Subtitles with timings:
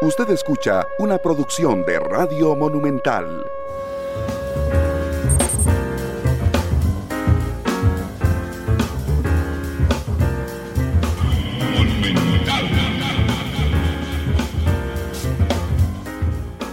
[0.00, 3.44] Usted escucha una producción de Radio Monumental.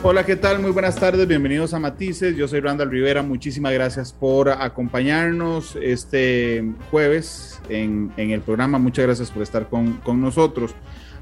[0.08, 0.60] Hola, ¿qué tal?
[0.60, 2.38] Muy buenas tardes, bienvenidos a Matices.
[2.38, 8.78] Yo soy Randall Rivera, muchísimas gracias por acompañarnos este jueves en, el programa.
[8.78, 10.76] Muchas gracias por estar con, nosotros.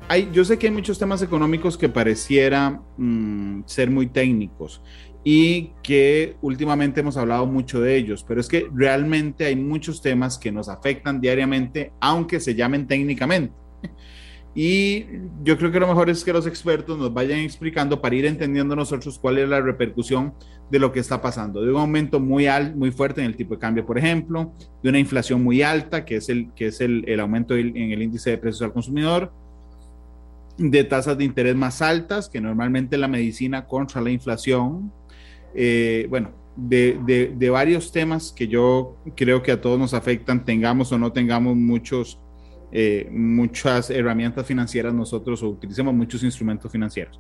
[0.10, 4.82] Hay, yo sé que hay muchos temas económicos que pareciera mm, ser muy técnicos
[5.24, 10.38] y que últimamente hemos hablado mucho de ellos, pero es que realmente hay muchos temas
[10.38, 13.56] que nos afectan diariamente, aunque se llamen técnicamente.
[14.56, 15.06] Y
[15.44, 18.76] yo creo que lo mejor es que los expertos nos vayan explicando para ir entendiendo
[18.76, 20.36] nosotros cuál es la repercusión
[20.70, 21.64] de lo que está pasando.
[21.64, 24.90] De un aumento muy, alto, muy fuerte en el tipo de cambio, por ejemplo, de
[24.90, 28.30] una inflación muy alta, que es el, que es el, el aumento en el índice
[28.30, 29.34] de precios al consumidor,
[30.58, 34.92] de tasas de interés más altas, que normalmente la medicina contra la inflación.
[35.56, 40.46] Eh, bueno, de, de, de varios temas que yo creo que a todos nos afectan,
[40.46, 42.20] tengamos o no tengamos muchos
[42.76, 47.20] eh, muchas herramientas financieras nosotros o utilicemos muchos instrumentos financieros.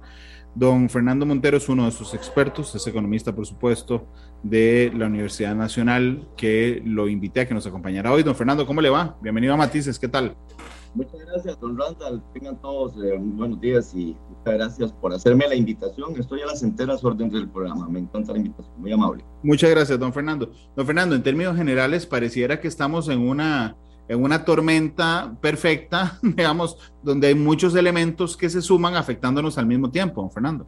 [0.55, 4.07] Don Fernando Montero es uno de sus expertos, es economista, por supuesto,
[4.41, 8.23] de la Universidad Nacional, que lo invité a que nos acompañara hoy.
[8.23, 9.15] Don Fernando, ¿cómo le va?
[9.21, 10.35] Bienvenido a Matices, ¿qué tal?
[10.95, 12.21] Muchas gracias, don Randall.
[12.33, 16.15] Tengan todos eh, buenos días y muchas gracias por hacerme la invitación.
[16.19, 17.87] Estoy a las enteras órdenes del programa.
[17.89, 19.25] Me encanta la invitación, muy amable.
[19.41, 20.51] Muchas gracias, don Fernando.
[20.75, 23.75] Don Fernando, en términos generales, pareciera que estamos en una
[24.07, 29.89] en una tormenta perfecta, digamos, donde hay muchos elementos que se suman afectándonos al mismo
[29.89, 30.67] tiempo, Fernando.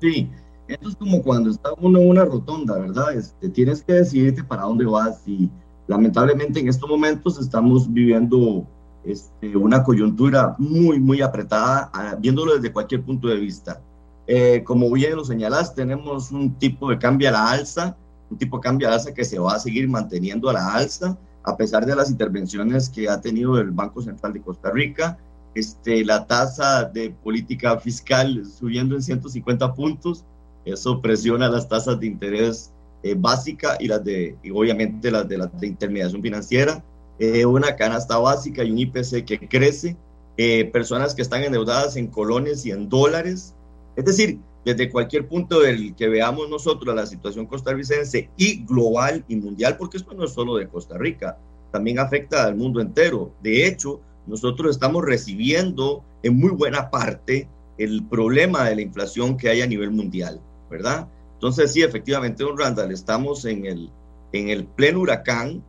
[0.00, 0.30] Sí,
[0.68, 3.14] esto es como cuando está uno en una rotonda, ¿verdad?
[3.14, 5.50] Este, tienes que decidirte para dónde vas y
[5.88, 8.66] lamentablemente en estos momentos estamos viviendo
[9.04, 13.80] este, una coyuntura muy, muy apretada, ah, viéndolo desde cualquier punto de vista.
[14.26, 17.96] Eh, como bien lo señalas, tenemos un tipo de cambio a la alza,
[18.30, 20.74] un tipo de cambio a la alza que se va a seguir manteniendo a la
[20.74, 25.18] alza a pesar de las intervenciones que ha tenido el Banco Central de Costa Rica,
[25.54, 30.24] este, la tasa de política fiscal subiendo en 150 puntos,
[30.64, 35.38] eso presiona las tasas de interés eh, básica y las de, y obviamente las de
[35.38, 36.84] la intermediación financiera,
[37.22, 39.96] eh, una canasta básica y un IPC que crece,
[40.36, 43.54] eh, personas que están endeudadas en colones y en dólares,
[43.94, 49.36] es decir, desde cualquier punto del que veamos nosotros la situación costarricense y global y
[49.36, 51.38] mundial, porque esto no es solo de Costa Rica,
[51.70, 53.30] también afecta al mundo entero.
[53.40, 59.48] De hecho, nosotros estamos recibiendo en muy buena parte el problema de la inflación que
[59.48, 61.06] hay a nivel mundial, ¿verdad?
[61.34, 63.90] Entonces, sí, efectivamente, don Randall, estamos en el,
[64.32, 65.62] en el pleno huracán,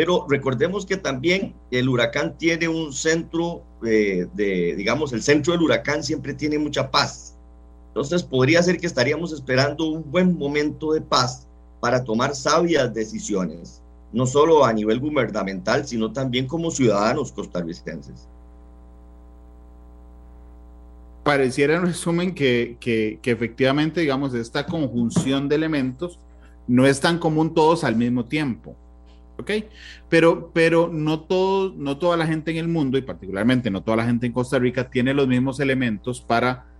[0.00, 5.60] pero recordemos que también el huracán tiene un centro eh, de, digamos, el centro del
[5.60, 7.36] huracán siempre tiene mucha paz
[7.88, 11.46] entonces podría ser que estaríamos esperando un buen momento de paz
[11.80, 18.26] para tomar sabias decisiones, no solo a nivel gubernamental, sino también como ciudadanos costarricenses.
[21.24, 26.18] Pareciera en resumen que, que, que efectivamente, digamos, esta conjunción de elementos
[26.66, 28.74] no es tan común todos al mismo tiempo.
[29.40, 29.50] ¿Ok?
[30.08, 33.98] Pero, pero no, todo, no toda la gente en el mundo, y particularmente no toda
[33.98, 36.70] la gente en Costa Rica, tiene los mismos elementos para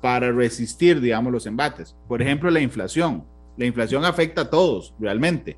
[0.00, 1.96] para resistir, digamos, los embates.
[2.06, 3.24] Por ejemplo, la inflación.
[3.56, 5.56] La inflación afecta a todos, realmente.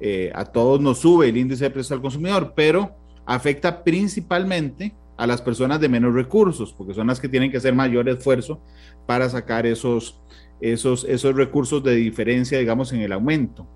[0.00, 2.94] Eh, a todos nos sube el índice de precios al consumidor, pero
[3.26, 7.74] afecta principalmente a las personas de menos recursos, porque son las que tienen que hacer
[7.74, 8.62] mayor esfuerzo
[9.06, 10.18] para sacar esos,
[10.60, 13.66] esos, esos recursos de diferencia, digamos, en el aumento.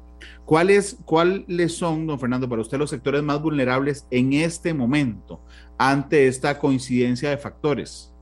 [0.45, 5.41] ¿Cuáles, ¿Cuáles son, don Fernando, para usted los sectores más vulnerables en este momento
[5.79, 8.13] ante esta coincidencia de factores?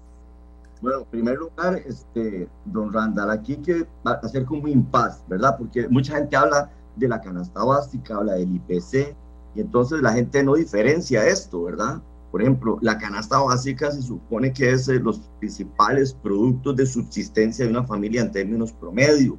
[0.81, 5.57] Bueno, en primer lugar, este, don Randall, aquí hay que hacer como impas, ¿verdad?
[5.57, 9.15] Porque mucha gente habla de la canasta básica, habla del IPC,
[9.55, 12.03] y entonces la gente no diferencia esto, ¿verdad?
[12.33, 17.65] Por ejemplo, la canasta básica se supone que es eh, los principales productos de subsistencia
[17.65, 19.39] de una familia en términos promedio.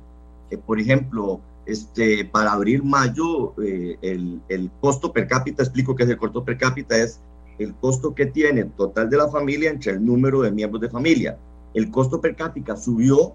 [0.49, 6.09] que por ejemplo, este, para abril-mayo, eh, el, el costo per cápita, explico qué es
[6.09, 7.19] el costo per cápita, es
[7.59, 11.37] el costo que tiene total de la familia entre el número de miembros de familia.
[11.73, 13.33] El costo per cápita subió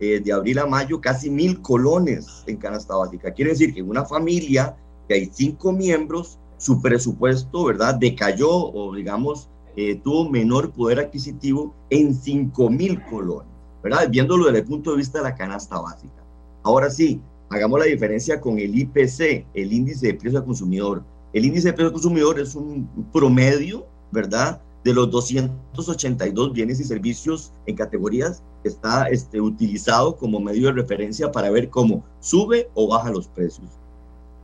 [0.00, 3.32] eh, de abril a mayo casi mil colones en canasta básica.
[3.32, 4.76] Quiere decir que en una familia
[5.08, 11.74] que hay cinco miembros, su presupuesto, ¿verdad?, decayó o, digamos, eh, tuvo menor poder adquisitivo
[11.90, 13.52] en cinco mil colones,
[13.82, 14.08] ¿verdad?
[14.08, 16.24] Viéndolo desde el punto de vista de la canasta básica.
[16.62, 17.20] Ahora sí,
[17.50, 21.04] hagamos la diferencia con el IPC, el índice de precio al consumidor.
[21.32, 26.84] El índice de precio del consumidor es un promedio, ¿verdad?, de los 282 bienes y
[26.84, 32.86] servicios en categorías está este, utilizado como medio de referencia para ver cómo sube o
[32.86, 33.66] baja los precios.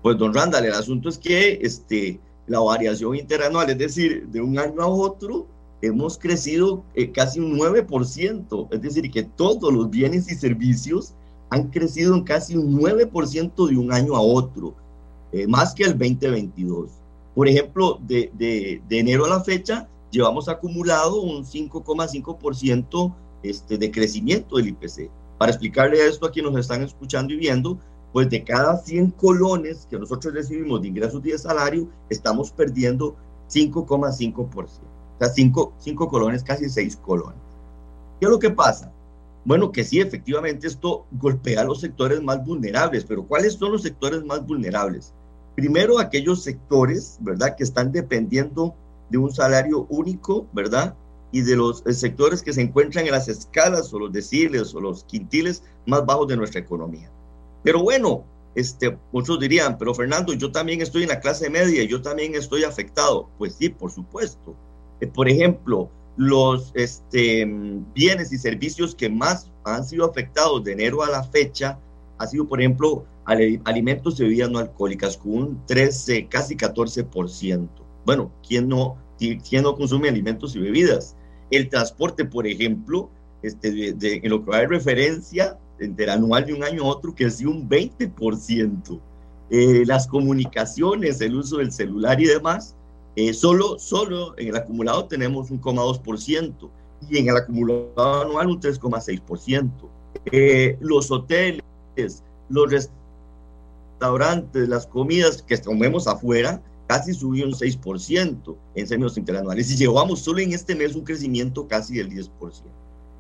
[0.03, 2.19] Pues don Randall, el asunto es que este,
[2.49, 5.47] la variación interanual, es decir, de un año a otro,
[5.81, 11.15] hemos crecido eh, casi un 9%, es decir, que todos los bienes y servicios
[11.53, 14.75] han crecido en casi un 9% de un año a otro,
[15.33, 16.91] eh, más que el 2022.
[17.35, 23.91] Por ejemplo, de, de, de enero a la fecha, llevamos acumulado un 5,5% este, de
[23.91, 25.11] crecimiento del IPC.
[25.37, 27.79] Para explicarle esto a quienes nos están escuchando y viendo,
[28.15, 33.15] pues de cada 100 colones que nosotros recibimos de ingresos de salario, estamos perdiendo
[33.51, 34.65] 5,5%.
[34.65, 34.69] O
[35.19, 37.37] sea, 5, 5 colones, casi 6 colones.
[38.19, 38.91] ¿Qué es lo que pasa?
[39.45, 43.83] Bueno, que sí, efectivamente esto golpea a los sectores más vulnerables, pero ¿cuáles son los
[43.83, 45.13] sectores más vulnerables?
[45.57, 48.75] Primero, aquellos sectores, ¿verdad?, que están dependiendo
[49.11, 50.95] de un salario único, ¿verdad?
[51.33, 54.81] Y de los eh, sectores que se encuentran en las escalas o los deciles o
[54.81, 57.11] los quintiles más bajos de nuestra economía.
[57.63, 58.25] Pero bueno,
[58.55, 62.65] este, muchos dirían, pero Fernando, yo también estoy en la clase media, yo también estoy
[62.65, 63.29] afectado.
[63.39, 64.55] Pues sí, por supuesto.
[65.01, 67.45] Eh, por ejemplo, los este,
[67.95, 71.79] bienes y servicios que más han sido afectados de enero a la fecha
[72.19, 77.69] ha sido, por ejemplo, alimentos y bebidas no alcohólicas, con un 13, casi 14%.
[78.05, 78.97] Bueno, ¿quién no
[79.49, 81.17] ¿quién no consume alimentos y bebidas?
[81.51, 83.11] El transporte, por ejemplo,
[83.43, 87.41] este, de, en lo que de referencia interanual de un año a otro, que es
[87.41, 89.01] un 20%.
[89.51, 92.75] Eh, las comunicaciones, el uso del celular y demás,
[93.17, 96.71] eh, solo, solo en el acumulado tenemos un 1,2%
[97.09, 99.71] y en el acumulado anual un 3,6%.
[100.27, 101.63] Eh, los hoteles,
[102.49, 102.89] los
[103.99, 110.21] restaurantes, las comidas que comemos afuera, casi subió un 6% en términos interanuales y llevamos
[110.21, 112.29] solo en este mes un crecimiento casi del 10%.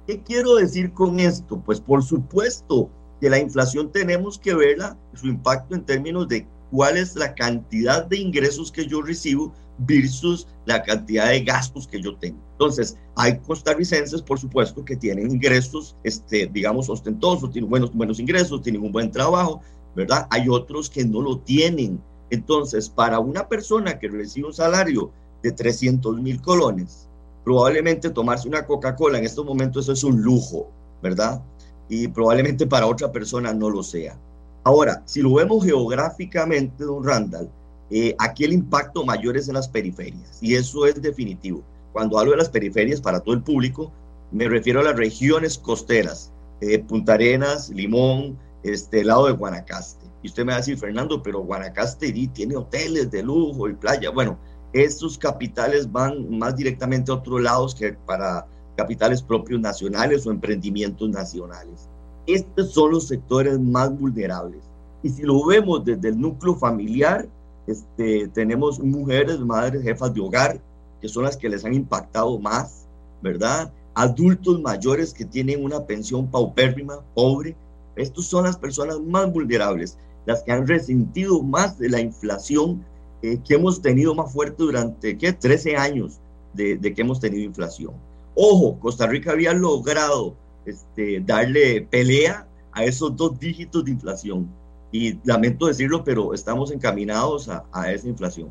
[0.06, 1.62] ¿Qué quiero decir con esto?
[1.64, 2.90] Pues por supuesto
[3.20, 8.04] que la inflación tenemos que verla, su impacto en términos de cuál es la cantidad
[8.04, 12.38] de ingresos que yo recibo versus la cantidad de gastos que yo tengo.
[12.52, 18.62] Entonces, hay costarricenses, por supuesto, que tienen ingresos, este, digamos, ostentosos, tienen buenos, buenos ingresos,
[18.62, 19.60] tienen un buen trabajo,
[19.96, 20.26] ¿verdad?
[20.30, 22.00] Hay otros que no lo tienen
[22.32, 25.10] entonces, para una persona que recibe un salario
[25.42, 27.06] de 300 mil colones,
[27.44, 30.70] probablemente tomarse una Coca-Cola en estos momentos eso es un lujo,
[31.02, 31.42] ¿verdad?
[31.90, 34.18] Y probablemente para otra persona no lo sea.
[34.64, 37.50] Ahora, si lo vemos geográficamente, don Randall,
[37.94, 41.62] eh, aquí el impacto mayor es en las periferias, y eso es definitivo.
[41.92, 43.92] Cuando hablo de las periferias para todo el público,
[44.30, 50.06] me refiero a las regiones costeras, eh, Punta Arenas, Limón, este lado de Guanacaste.
[50.22, 54.10] Y usted me va a decir, Fernando, pero Guanacaste tiene hoteles de lujo y playa.
[54.10, 54.38] Bueno,
[54.72, 61.10] estos capitales van más directamente a otros lados que para capitales propios nacionales o emprendimientos
[61.10, 61.90] nacionales.
[62.26, 64.62] Estos son los sectores más vulnerables.
[65.02, 67.28] Y si lo vemos desde el núcleo familiar,
[67.66, 70.60] este, tenemos mujeres, madres, jefas de hogar,
[71.00, 72.86] que son las que les han impactado más,
[73.22, 73.72] ¿verdad?
[73.94, 77.54] Adultos mayores que tienen una pensión paupérrima, pobre.
[77.96, 82.84] Estos son las personas más vulnerables las que han resentido más de la inflación
[83.22, 85.32] eh, que hemos tenido más fuerte durante, ¿qué?
[85.32, 86.18] 13 años
[86.54, 87.92] de, que hemos tenido inflación.
[88.34, 94.48] Ojo, Costa Rica había logrado este, darle pelea a esos dos dígitos de inflación.
[94.92, 98.48] Y lamento decirlo, pero estamos encaminados a, a esa inflación.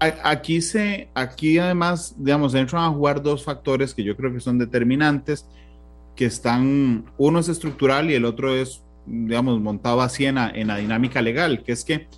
[0.00, 4.58] Aquí se, aquí además, digamos, entran a jugar dos factores que yo creo que son
[4.58, 5.46] determinantes
[6.14, 10.66] que están, uno es estructural y el otro es, digamos, montado así en la, en
[10.66, 12.08] la dinámica legal, que es que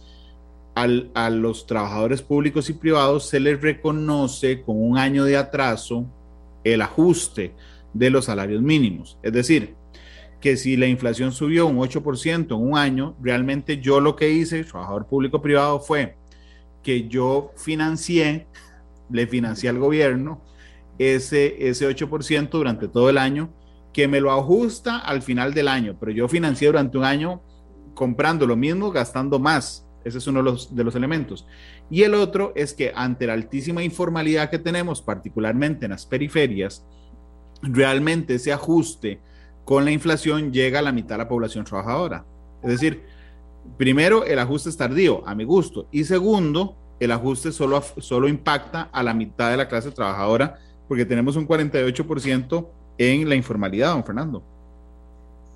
[0.75, 6.07] al, a los trabajadores públicos y privados se les reconoce con un año de atraso
[6.65, 7.55] el ajuste
[7.93, 9.19] de los salarios mínimos.
[9.23, 9.75] Es decir,
[10.41, 14.65] que si la inflación subió un 8% en un año, realmente yo lo que hice,
[14.65, 16.17] trabajador público privado, fue
[16.83, 18.47] que yo financié,
[19.11, 20.41] le financié al gobierno
[20.99, 23.51] ese, ese 8% durante todo el año
[23.93, 27.43] que me lo ajusta al final del año, pero yo financié durante un año
[27.95, 29.87] comprando lo mismo, gastando más.
[30.05, 31.47] Ese es uno de los, de los elementos.
[31.91, 36.87] Y el otro es que ante la altísima informalidad que tenemos, particularmente en las periferias,
[37.63, 39.21] realmente ese ajuste
[39.71, 42.25] con la inflación llega a la mitad de la población trabajadora.
[42.61, 43.05] Es decir,
[43.77, 45.87] primero, el ajuste es tardío, a mi gusto.
[45.93, 50.59] Y segundo, el ajuste solo, solo impacta a la mitad de la clase trabajadora,
[50.89, 52.67] porque tenemos un 48%
[52.99, 54.43] en la informalidad, don Fernando.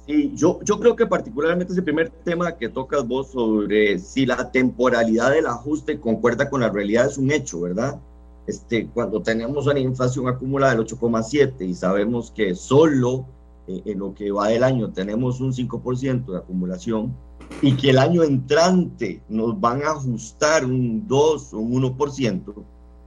[0.06, 4.48] Sí, yo, yo creo que particularmente ese primer tema que tocas vos sobre si la
[4.52, 7.98] temporalidad del ajuste concuerda con la realidad es un hecho, ¿verdad?
[8.46, 13.26] Este, cuando tenemos una inflación acumulada del 8,7 y sabemos que solo
[13.66, 17.14] en lo que va del año tenemos un 5% de acumulación
[17.62, 22.54] y que el año entrante nos van a ajustar un 2 o un 1%,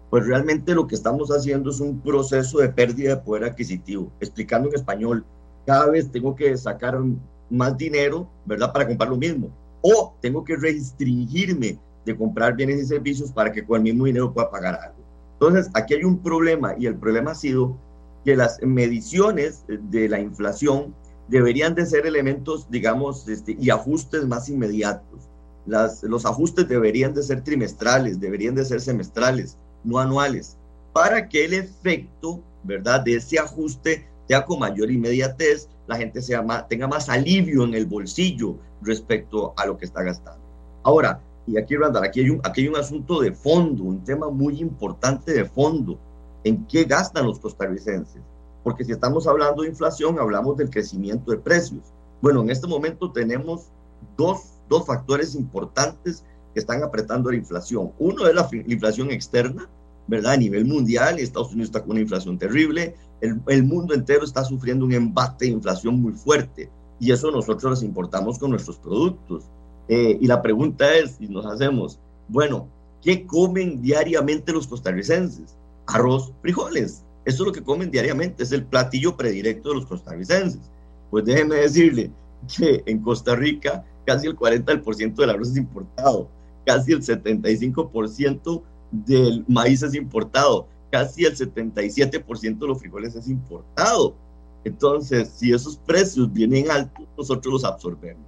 [0.10, 4.12] pues realmente lo que estamos haciendo es un proceso de pérdida de poder adquisitivo.
[4.20, 5.26] Explicando en español,
[5.66, 6.98] cada vez tengo que sacar
[7.50, 9.50] más dinero, ¿verdad?, para comprar lo mismo.
[9.82, 14.34] O tengo que restringirme de comprar bienes y servicios para que con el mismo dinero
[14.34, 14.98] pueda pagar algo.
[15.34, 17.78] Entonces, aquí hay un problema y el problema ha sido
[18.24, 20.94] que las mediciones de la inflación
[21.28, 25.30] deberían de ser elementos, digamos, este, y ajustes más inmediatos.
[25.66, 30.58] Las, los ajustes deberían de ser trimestrales, deberían de ser semestrales, no anuales,
[30.94, 36.42] para que el efecto, ¿verdad?, de ese ajuste sea con mayor inmediatez, la gente sea
[36.42, 40.42] más, tenga más alivio en el bolsillo respecto a lo que está gastando.
[40.84, 44.30] Ahora, y aquí, Randall, aquí hay, un, aquí hay un asunto de fondo, un tema
[44.30, 45.98] muy importante de fondo.
[46.44, 48.22] ¿En qué gastan los costarricenses?
[48.64, 51.82] Porque si estamos hablando de inflación, hablamos del crecimiento de precios.
[52.22, 53.68] Bueno, en este momento tenemos
[54.16, 57.92] dos, dos factores importantes que están apretando la inflación.
[58.00, 59.70] Uno es la, la inflación externa,
[60.08, 60.34] ¿verdad?
[60.34, 64.86] A nivel mundial, Estados Unidos está con una inflación terrible, el, mundo entero está sufriendo
[64.86, 69.46] un embate de inflación muy fuerte y eso nosotros les importamos con nuestros productos.
[69.88, 72.68] Eh, y la pregunta es, y nos hacemos, bueno,
[73.02, 75.56] ¿qué comen diariamente los costarricenses?
[75.88, 77.04] Arroz, frijoles.
[77.26, 80.62] Eso es lo que comen diariamente, es el platillo predilecto de los costarricenses.
[81.10, 82.12] Pues déjeme decirle
[82.56, 86.30] que en Costa Rica casi el 40% del arroz es importado,
[86.66, 94.16] casi el 75% del maíz es importado, casi el 77% de los frijoles es importado.
[94.64, 98.26] Entonces, si esos precios vienen altos, nosotros los absorbemos.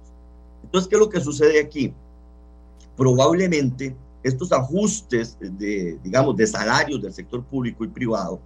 [0.62, 1.92] Entonces, ¿qué es lo que sucede aquí?
[2.96, 8.40] Probablemente estos ajustes de, digamos, de salarios del sector público y privado,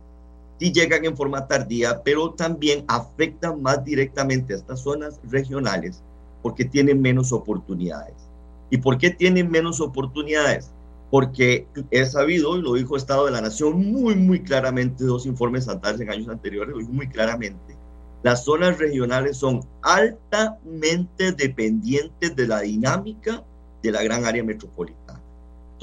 [0.59, 6.03] sí llegan en forma tardía, pero también afectan más directamente a estas zonas regionales
[6.43, 8.15] porque tienen menos oportunidades.
[8.71, 10.71] ¿Y por qué tienen menos oportunidades?
[11.11, 15.69] Porque he sabido, y lo dijo Estado de la Nación muy, muy claramente, dos informes
[15.69, 17.77] anteriores en años anteriores, lo dijo muy claramente,
[18.23, 23.45] las zonas regionales son altamente dependientes de la dinámica
[23.83, 25.04] de la gran área metropolitana.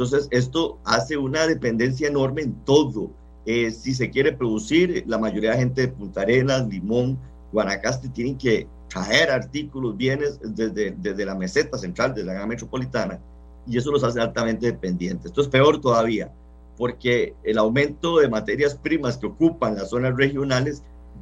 [0.02, 3.12] Entonces, esto hace una dependencia enorme en todo.
[3.46, 7.20] Eh, si se quiere producir, la mayoría de gente de Punta Arenas, Limón,
[7.52, 13.20] Guanacaste tienen que traer artículos, bienes desde, desde la meseta central de la gran metropolitana
[13.68, 15.28] y eso los hace altamente dependientes.
[15.28, 16.34] Esto es peor todavía,
[16.78, 20.82] porque el aumento de materias primas que ocupan las zonas regionales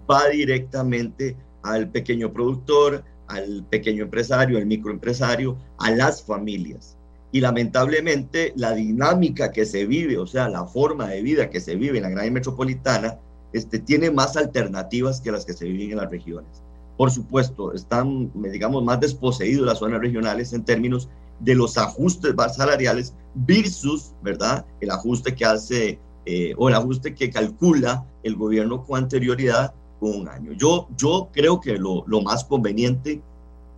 [0.10, 6.96] va directamente al pequeño productor, al pequeño empresario, al microempresario, a las familias.
[7.32, 11.76] Y lamentablemente la dinámica que se vive, o sea, la forma de vida que se
[11.76, 13.20] vive en la gran metropolitana,
[13.54, 16.50] este, tiene más alternativas que las que se viven en las regiones.
[16.98, 21.08] Por supuesto, están, digamos, más desposeídos las zonas regionales en términos
[21.40, 27.30] de los ajustes salariales versus, ¿verdad?, el ajuste que hace eh, o el ajuste que
[27.30, 30.52] calcula el gobierno con anterioridad un año.
[30.54, 33.22] Yo, yo creo que lo, lo más conveniente,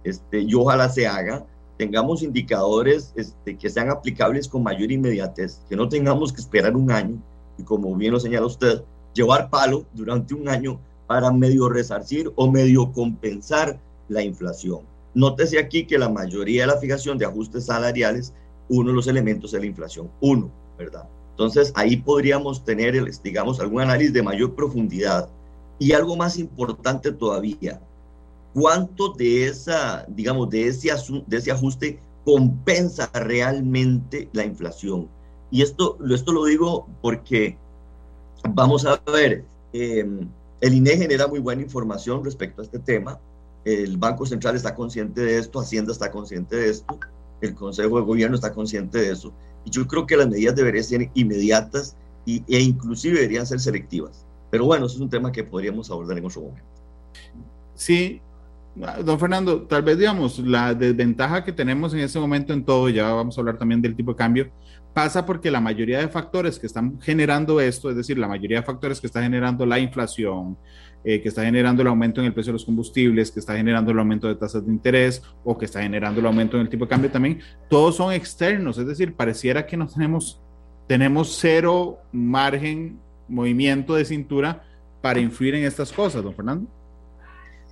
[0.04, 1.46] este, y ojalá se haga,
[1.82, 6.92] tengamos indicadores este, que sean aplicables con mayor inmediatez, que no tengamos que esperar un
[6.92, 7.18] año
[7.58, 8.84] y como bien lo señala usted,
[9.16, 14.82] llevar palo durante un año para medio resarcir o medio compensar la inflación.
[15.16, 18.32] Nótese aquí que la mayoría de la fijación de ajustes salariales,
[18.70, 21.10] uno de los elementos es la inflación, uno, ¿verdad?
[21.32, 25.30] Entonces ahí podríamos tener, digamos, algún análisis de mayor profundidad
[25.80, 27.82] y algo más importante todavía,
[28.54, 30.90] ¿cuánto de esa, digamos, de ese,
[31.28, 35.10] de ese ajuste compensa realmente la inflación?
[35.50, 37.58] Y esto, esto lo digo porque
[38.50, 40.30] vamos a ver, em,
[40.62, 43.20] el INE genera muy buena información respecto a este tema,
[43.66, 46.98] el Banco Central está consciente de esto, Hacienda está consciente de esto,
[47.42, 49.34] el Consejo de Gobierno está consciente de eso,
[49.66, 54.26] y yo creo que las medidas deberían ser inmediatas y, e inclusive deberían ser selectivas.
[54.50, 56.66] Pero bueno, eso es un tema que podríamos abordar en otro momento.
[57.76, 58.22] Sí,
[58.76, 63.12] don Fernando, tal vez digamos, la desventaja que tenemos en este momento en todo, ya
[63.12, 64.52] vamos a hablar también del tipo de cambio,
[64.94, 68.64] pasa porque la mayoría de factores que están generando esto, es decir, la mayoría de
[68.64, 70.58] factores que está generando la inflación,
[71.04, 73.92] eh, que está generando el aumento en el precio de los combustibles, que está generando
[73.92, 76.86] el aumento de tasas de interés o que está generando el aumento en el tipo
[76.86, 80.42] de cambio también, todos son externos, es decir, pareciera que no tenemos,
[80.88, 84.64] tenemos cero margen movimiento de cintura
[85.02, 86.81] para influir en estas cosas, don Fernando?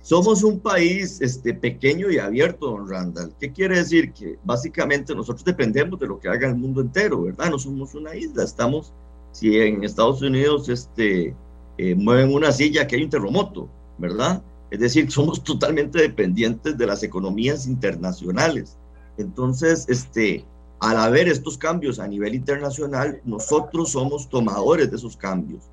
[0.02, 3.34] Somos un país este, pequeño y abierto, don Randall.
[3.38, 4.12] ¿Qué quiere decir?
[4.12, 7.50] Que básicamente nosotros dependemos de lo que haga el mundo entero, ¿verdad?
[7.50, 8.92] No somos una isla, estamos,
[9.32, 11.34] si en Estados Unidos este,
[11.76, 14.42] eh, mueven una silla, que hay un terremoto, ¿verdad?
[14.70, 18.78] Es decir, somos totalmente dependientes de las economías internacionales.
[19.18, 20.46] Entonces, este,
[20.80, 25.64] al haber estos cambios a nivel internacional, nosotros somos tomadores de esos cambios.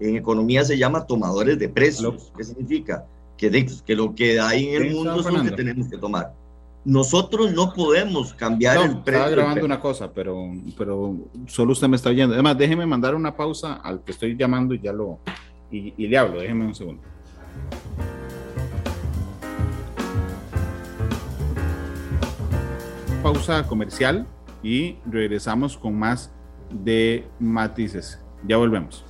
[0.00, 2.32] En economía se llama tomadores de precios.
[2.36, 3.06] ¿Qué significa?
[3.36, 6.32] Que, que lo que hay en el mundo es lo que tenemos que tomar.
[6.84, 9.24] Nosotros no podemos cambiar el precio.
[9.24, 12.34] Estaba grabando una cosa, pero, pero solo usted me está oyendo.
[12.34, 15.18] Además, déjeme mandar una pausa al que estoy llamando y ya lo.
[15.70, 17.02] Y, y le hablo, déjeme un segundo.
[23.22, 24.26] Pausa comercial
[24.62, 26.30] y regresamos con más
[26.70, 28.20] de matices.
[28.46, 29.04] Ya volvemos.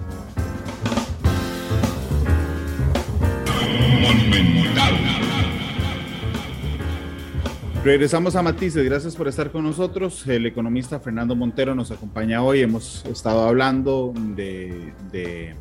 [7.84, 10.26] Regresamos a Matices, gracias por estar con nosotros.
[10.26, 12.62] El economista Fernando Montero nos acompaña hoy.
[12.62, 15.54] Hemos estado hablando de,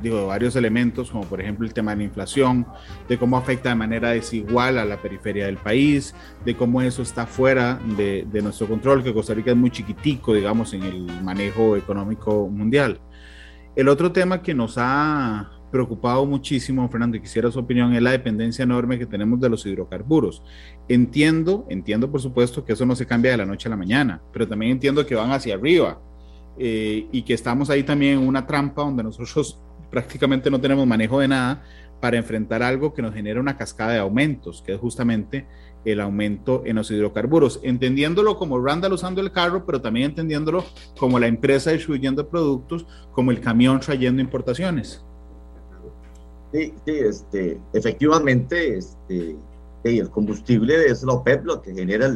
[0.00, 2.66] digo, varios elementos, como por ejemplo el tema de la inflación,
[3.10, 6.14] de cómo afecta de manera desigual a la periferia del país,
[6.46, 10.32] de cómo eso está fuera de, de nuestro control, que Costa Rica es muy chiquitico,
[10.32, 13.02] digamos, en el manejo económico mundial.
[13.76, 18.10] El otro tema que nos ha preocupado muchísimo, Fernando, y quisiera su opinión, es la
[18.10, 20.42] dependencia enorme que tenemos de los hidrocarburos.
[20.88, 24.22] Entiendo, entiendo por supuesto que eso no se cambia de la noche a la mañana,
[24.32, 26.00] pero también entiendo que van hacia arriba
[26.58, 29.60] eh, y que estamos ahí también en una trampa donde nosotros
[29.90, 31.62] prácticamente no tenemos manejo de nada
[32.00, 35.46] para enfrentar algo que nos genera una cascada de aumentos, que es justamente
[35.84, 40.64] el aumento en los hidrocarburos, entendiéndolo como Randall usando el carro, pero también entendiéndolo
[40.98, 45.04] como la empresa distribuyendo productos, como el camión trayendo importaciones.
[46.52, 49.36] Sí, sí, este, efectivamente, este,
[49.84, 52.12] el combustible es la OPEP lo que genera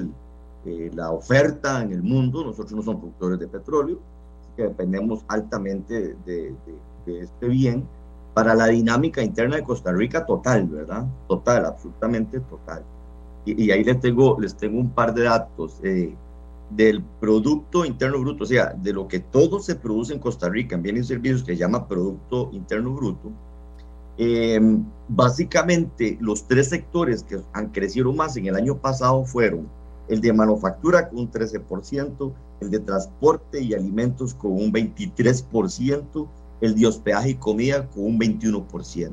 [0.67, 2.45] eh, la oferta en el mundo.
[2.45, 3.99] Nosotros no somos productores de petróleo,
[4.41, 6.55] así que dependemos altamente de,
[7.07, 7.87] este bien
[8.33, 11.07] para la dinámica interna de Costa Rica total, ¿verdad?
[11.29, 12.83] Total, absolutamente total.
[13.47, 15.79] Y, ahí les tengo, les tengo un par de datos.
[15.83, 16.15] Eh,
[16.71, 20.75] del Producto Interno Bruto, o sea, de lo que todo se produce en Costa Rica
[20.75, 23.31] en bienes y servicios que se llama Producto Interno Bruto,
[24.17, 24.61] eh,
[25.09, 29.69] básicamente, los tres sectores que han crecido más en el año pasado fueron
[30.09, 36.29] el de manufactura con un 13%, el de transporte y alimentos con un 23%,
[36.61, 39.13] el de hospedaje y comida con un 21%.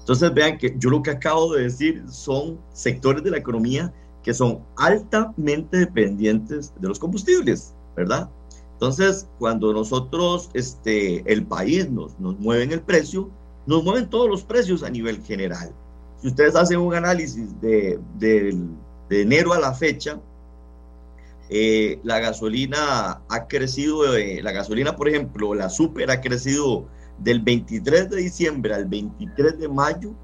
[0.00, 4.34] Entonces vean que yo lo que acabo de decir son sectores de la economía que
[4.34, 8.28] son altamente dependientes de los combustibles, ¿verdad?
[8.74, 13.30] Entonces, cuando nosotros, este, el país nos, nos mueve en el precio,
[13.70, 15.72] nos mueven todos los precios a nivel general.
[16.20, 18.00] Si ustedes hacen un análisis de,
[19.08, 20.18] enero a la fecha,
[21.48, 26.84] eh, la gasolina ha crecido, eh, la gasolina, por ejemplo, la super ha crecido
[27.18, 30.14] del 23 de diciembre al 23 de mayo,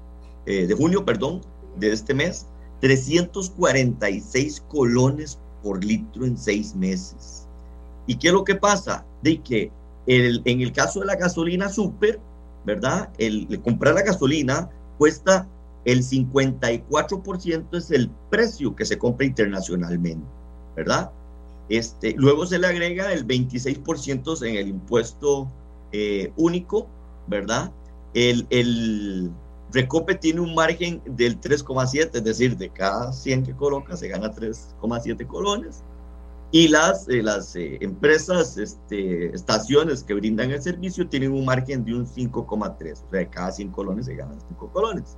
[0.45, 1.39] eh, de junio, perdón,
[1.77, 2.47] de este mes,
[2.81, 7.47] 346 colones por litro en seis meses.
[8.07, 9.05] ¿Y qué es lo que pasa?
[9.21, 9.71] De que
[10.05, 12.19] el, en el caso de la gasolina super,
[12.67, 13.09] ¿verdad?
[13.17, 15.47] El, comprar la gasolina cuesta
[15.85, 20.27] el 54% es el precio que se compra internacionalmente,
[20.75, 21.09] ¿verdad?
[21.69, 25.47] Este, luego se le agrega el 26% en el impuesto
[25.93, 26.87] eh, único,
[27.27, 27.71] ¿verdad?
[28.13, 29.31] El, el,
[29.71, 34.33] Recope tiene un margen del 3,7, es decir, de cada 100 que coloca se gana
[34.33, 35.83] 3,7 colones
[36.51, 41.83] y las, eh, las eh, empresas, este, estaciones que brindan el servicio tienen un margen
[41.83, 45.17] de un 5,3, o sea, de cada 100 colones se ganan 5 colones.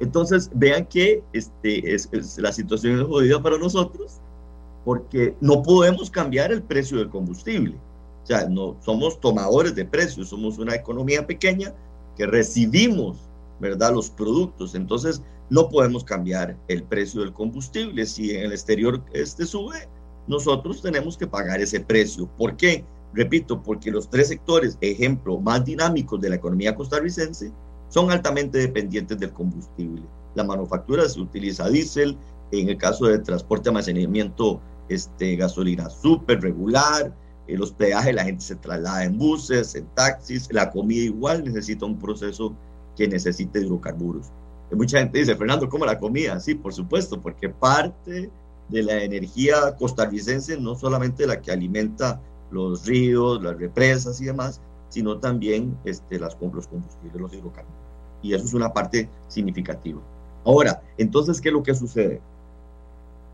[0.00, 4.20] Entonces, vean que este, es, la situación es jodida para nosotros
[4.84, 7.76] porque no podemos cambiar el precio del combustible.
[8.22, 11.72] O sea, no somos tomadores de precios, somos una economía pequeña
[12.16, 13.18] que recibimos,
[13.60, 14.74] ¿verdad?, los productos.
[14.74, 18.04] Entonces, no podemos cambiar el precio del combustible.
[18.04, 19.88] Si en el exterior este sube,
[20.26, 22.28] nosotros tenemos que pagar ese precio.
[22.36, 22.84] ¿Por qué?
[23.14, 27.52] Repito, porque los tres sectores, ejemplo, más dinámicos de la economía costarricense
[27.88, 30.02] son altamente dependientes del combustible.
[30.34, 32.18] La manufactura se utiliza diésel,
[32.52, 37.12] en el caso de transporte, almacenamiento, este, gasolina súper regular,
[37.48, 41.86] en los peajes la gente se traslada en buses, en taxis, la comida igual necesita
[41.86, 42.54] un proceso
[42.96, 44.26] que necesite hidrocarburos.
[44.70, 46.40] Y mucha gente dice, Fernando, ¿cómo la comida?
[46.40, 48.30] Sí, por supuesto, porque parte
[48.68, 54.60] de la energía costarricense, no solamente la que alimenta los ríos, las represas y demás,
[54.88, 57.76] sino también este, las, los combustibles, los hidrocarburos.
[58.22, 60.00] Y eso es una parte significativa.
[60.44, 62.20] Ahora, entonces, ¿qué es lo que sucede?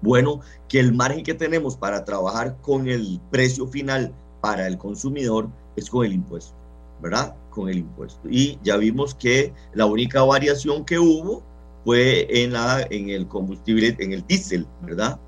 [0.01, 5.49] Bueno, que el margen que tenemos para trabajar con el precio final para el consumidor
[5.77, 6.55] es con el impuesto,
[7.01, 7.37] ¿verdad?
[7.51, 8.29] Con el impuesto.
[8.29, 11.43] Y ya vimos que la única variación que hubo
[11.85, 15.19] fue en, la, en el combustible, en el diésel, ¿verdad?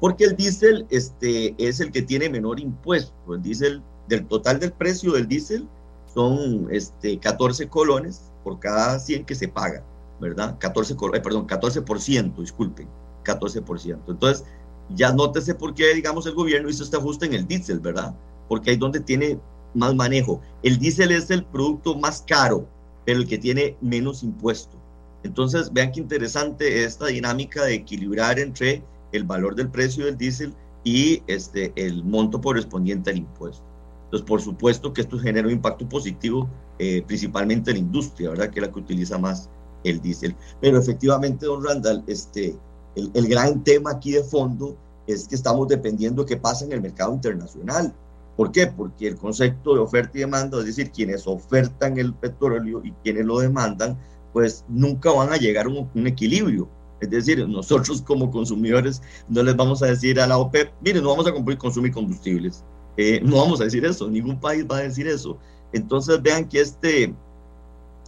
[0.00, 3.34] Porque el diésel este, es el que tiene menor impuesto.
[3.34, 5.66] El diésel, del total del precio del diésel,
[6.12, 9.82] son este, 14 colones por cada 100 que se paga,
[10.20, 10.56] ¿verdad?
[10.58, 12.88] 14, eh, perdón, 14%, disculpen,
[13.24, 13.98] 14%.
[14.06, 14.44] Entonces,
[14.90, 18.14] ya nótese por qué, digamos, el gobierno hizo este ajuste en el diésel, ¿verdad?
[18.48, 19.40] Porque ahí donde tiene
[19.74, 20.40] más manejo.
[20.62, 22.68] El diésel es el producto más caro,
[23.04, 24.83] pero el que tiene menos impuesto.
[25.24, 28.82] Entonces, vean qué interesante esta dinámica de equilibrar entre
[29.12, 33.64] el valor del precio del diésel y este, el monto correspondiente al impuesto.
[34.04, 38.50] Entonces, por supuesto que esto genera un impacto positivo, eh, principalmente en la industria, ¿verdad?
[38.50, 39.48] Que es la que utiliza más
[39.82, 40.36] el diésel.
[40.60, 42.54] Pero efectivamente, don Randall, este,
[42.94, 46.72] el, el, gran tema aquí de fondo es que estamos dependiendo de qué pasa en
[46.72, 47.94] el mercado internacional.
[48.36, 48.66] ¿Por qué?
[48.66, 53.24] Porque el concepto de oferta y demanda, es decir, quienes ofertan el petróleo y quienes
[53.24, 53.96] lo demandan,
[54.34, 56.68] pues nunca van a llegar a un, equilibrio.
[57.00, 61.10] Es decir, nosotros como consumidores no les vamos a decir a la OPEP, miren, no
[61.10, 62.64] vamos a consumir combustibles.
[62.96, 65.38] Eh, no vamos a decir eso, ningún país va a decir eso.
[65.72, 67.14] Entonces vean que este,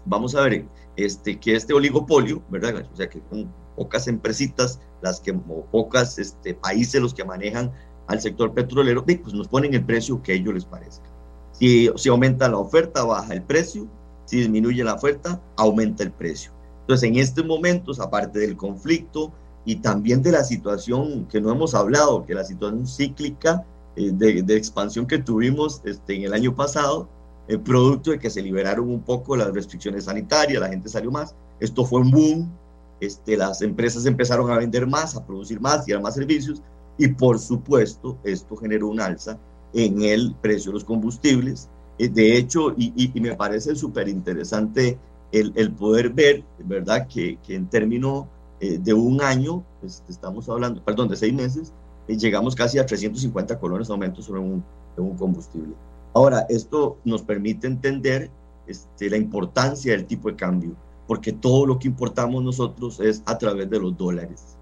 [0.05, 2.89] vamos a ver, este, que este oligopolio, ¿verdad?
[2.93, 7.71] O sea, que son pocas empresitas, las que, o pocas este, países los que manejan
[8.09, 11.07] al sector petrolero, pues nos ponen el precio que a ellos les parezca.
[11.53, 13.89] Si, si aumenta la oferta, baja el precio,
[14.27, 16.53] si disminuye la oferta, aumenta el precio.
[16.83, 19.33] Entonces, en estos momentos, aparte del conflicto
[19.65, 23.65] y también de la situación que no hemos hablado, que la situación cíclica
[23.97, 27.09] eh, de, expansión que tuvimos este, en el año pasado,
[27.49, 31.35] el producto de que se liberaron un poco las restricciones sanitarias, la gente salió más,
[31.61, 32.53] esto fue un boom,
[33.01, 36.63] este, las empresas empezaron a vender más, a producir más y a más servicios,
[36.99, 39.39] y por supuesto esto generó un alza
[39.75, 44.99] en el precio de los combustibles, eh, de hecho, y, me parece súper interesante
[45.33, 47.07] el, poder ver, ¿verdad?
[47.09, 48.27] Que, que en términos
[48.61, 51.73] eh, de un año, pues, estamos hablando, perdón, de seis meses,
[52.09, 54.65] eh, llegamos casi a 350 colones de aumento sobre un,
[54.97, 55.75] un, combustible.
[56.15, 58.31] Ahora, esto nos permite entender
[58.67, 60.75] este, la importancia del tipo de cambio,
[61.07, 64.57] porque todo lo que importamos nosotros es a través de los dólares.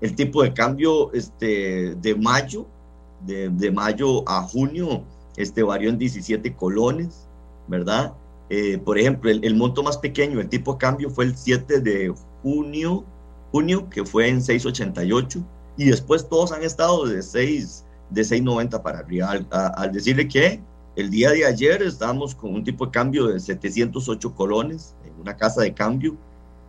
[0.00, 2.66] El tipo de cambio este, de mayo,
[3.24, 5.04] de, de mayo a junio,
[5.36, 7.28] este varió en 17 colones,
[7.68, 8.14] ¿verdad?
[8.48, 12.14] Eh, por ejemplo, el, monto más pequeño, el tipo de cambio fue el 7 de
[12.42, 13.04] junio,
[13.50, 15.44] junio que fue en 6.88,
[15.76, 20.60] y después todos han estado de 6, de 6.90 para arriba, al, decirle que
[20.94, 25.36] el día de ayer estábamos con un tipo de cambio de 708 colones en una
[25.36, 26.16] casa de cambio,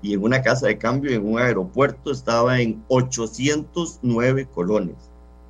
[0.02, 4.96] y en una casa de cambio en un aeropuerto estaba en 809 colones.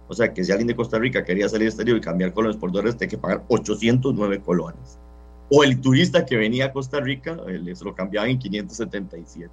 [0.08, 2.72] O sea que si alguien de Costa Rica quería salir exterior y cambiar colones por
[2.72, 4.98] dólares, tiene que pagar 809 colones.
[5.50, 9.50] O el turista que venía a Costa Rica, eh, les lo cambiaba en 577.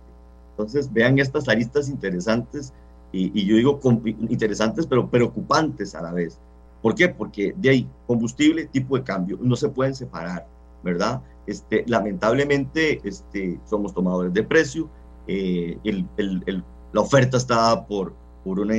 [0.51, 2.73] Entonces, vean estas aristas interesantes,
[3.13, 3.81] y, y yo digo
[4.29, 6.39] interesantes, pero preocupantes a la vez.
[6.83, 7.09] ¿Por qué?
[7.09, 10.47] Porque de ahí, combustible, tipo de cambio, no se pueden separar,
[10.83, 11.23] ¿verdad?
[11.47, 14.89] Este, lamentablemente, este, somos tomadores de precio,
[15.27, 16.63] eh, el, el,
[16.93, 18.15] la oferta está por,
[18.45, 18.75] por una,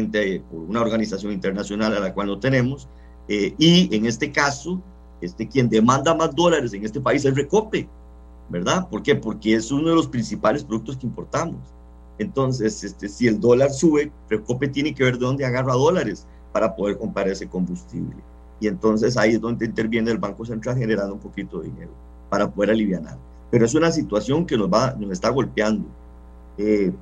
[0.50, 2.88] por una organización internacional a la cual no tenemos,
[3.28, 4.82] eh, y en este caso,
[5.22, 7.90] este, quien demanda más dólares en este país es Recope,
[8.50, 8.88] ¿verdad?
[8.88, 9.16] ¿Por qué?
[9.16, 11.60] Porque es uno de los principales productos que importamos.
[12.18, 16.76] Entonces, este, si el dólar sube, Recope tiene que ver de dónde agarra dólares para
[16.76, 18.16] poder comprar ese combustible.
[18.60, 21.92] Y entonces ahí es donde interviene el Banco Central generando un poquito de dinero
[22.30, 23.18] para poder aliviar.
[23.52, 25.86] Pero es una situación que nos, va, nos está golpeando.
[26.58, 26.94] Eh,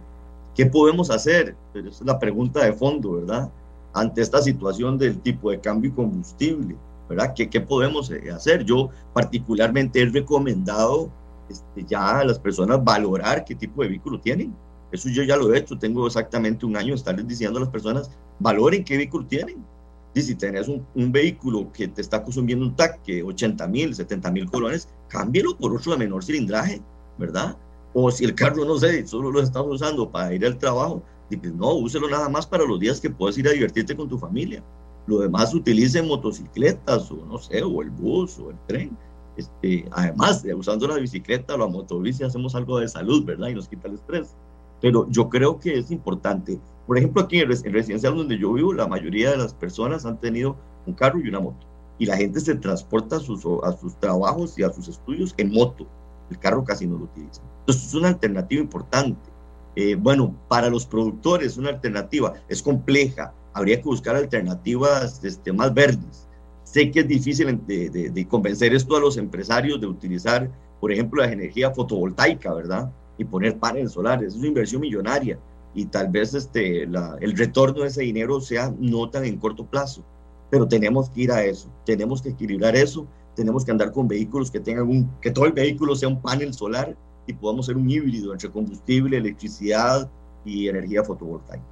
[0.55, 1.55] ¿Qué podemos hacer?
[1.73, 3.49] Esa es la pregunta de fondo, ¿verdad?
[3.93, 6.75] Ante esta situación del tipo de cambio y combustible,
[7.09, 7.33] ¿verdad?
[7.35, 8.63] ¿Qué, qué podemos eh, hacer?
[8.63, 11.09] Yo particularmente he recomendado
[11.49, 14.55] este, ya a las personas valorar qué tipo de vehículo tienen.
[14.91, 17.71] Eso yo ya lo he hecho, tengo exactamente un año de estarles diciendo a las
[17.71, 19.65] personas, valoren qué vehículo tienen.
[20.13, 23.95] Y si tenés un, un vehículo que te está consumiendo un TAC que 80 mil,
[23.95, 26.79] 70 mil colones, cámbielo por otro de menor cilindraje,
[27.17, 27.57] ¿verdad?
[27.93, 31.03] O si el carro, no sé, solo lo estás usando para ir al trabajo,
[31.37, 34.17] pues no, úselo nada más para los días que puedes ir a divertirte con tu
[34.17, 34.63] familia.
[35.05, 38.97] Lo demás utilice motocicletas o no sé, o el bus o el tren.
[39.35, 43.49] Este, además, usando la bicicleta o la motobici hacemos algo de salud, ¿verdad?
[43.49, 44.35] Y nos quita el estrés.
[44.79, 46.59] Pero yo creo que es importante.
[46.85, 50.19] Por ejemplo, aquí en el residencial donde yo vivo, la mayoría de las personas han
[50.19, 51.65] tenido un carro y una moto.
[51.99, 55.51] Y la gente se transporta a sus, a sus trabajos y a sus estudios en
[55.51, 55.87] moto.
[56.33, 57.41] El carro casi no lo utiliza.
[57.59, 59.29] Entonces es una alternativa importante.
[59.75, 65.73] Eh, bueno, para los productores una alternativa es compleja, habría que buscar alternativas este, más
[65.73, 66.27] verdes.
[66.63, 71.31] Sé que es difícil de, convencer esto a los empresarios de utilizar, por ejemplo, la
[71.31, 72.91] energía fotovoltaica, ¿verdad?
[73.17, 74.29] Y poner paneles solares.
[74.29, 75.37] Es una inversión millonaria
[75.75, 80.03] y tal vez este, el retorno de ese dinero sea no tan en corto plazo.
[80.49, 84.51] Pero tenemos que ir a eso, tenemos que equilibrar eso, tenemos que andar con vehículos
[84.51, 87.89] que tengan un, que todo el vehículo sea un panel solar y podamos ser un
[87.89, 90.09] híbrido entre combustible, electricidad
[90.45, 91.63] y energía fotovoltaica.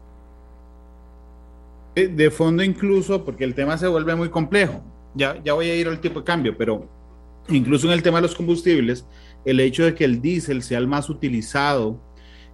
[1.95, 4.81] De fondo incluso, porque el tema se vuelve muy complejo.
[5.13, 6.87] Ya, ya voy a ir al tipo de cambio, pero
[7.49, 9.05] incluso en el tema de los combustibles,
[9.43, 11.99] el hecho de que el diésel sea el más utilizado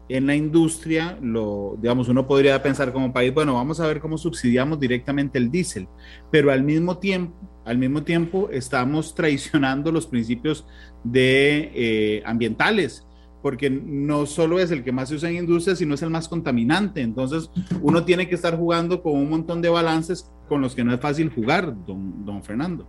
[0.09, 4.17] en la industria, lo, digamos, uno podría pensar como país, bueno, vamos a ver cómo
[4.17, 5.87] subsidiamos directamente el diésel,
[6.31, 10.65] pero al mismo tiempo, al mismo tiempo estamos traicionando los principios
[11.03, 13.05] de eh, ambientales,
[13.41, 16.27] porque no solo es el que más se usa en industria, sino es el más
[16.27, 17.01] contaminante.
[17.01, 17.49] Entonces,
[17.81, 20.99] uno tiene que estar jugando con un montón de balances con los que no es
[20.99, 22.87] fácil jugar, don, don Fernando.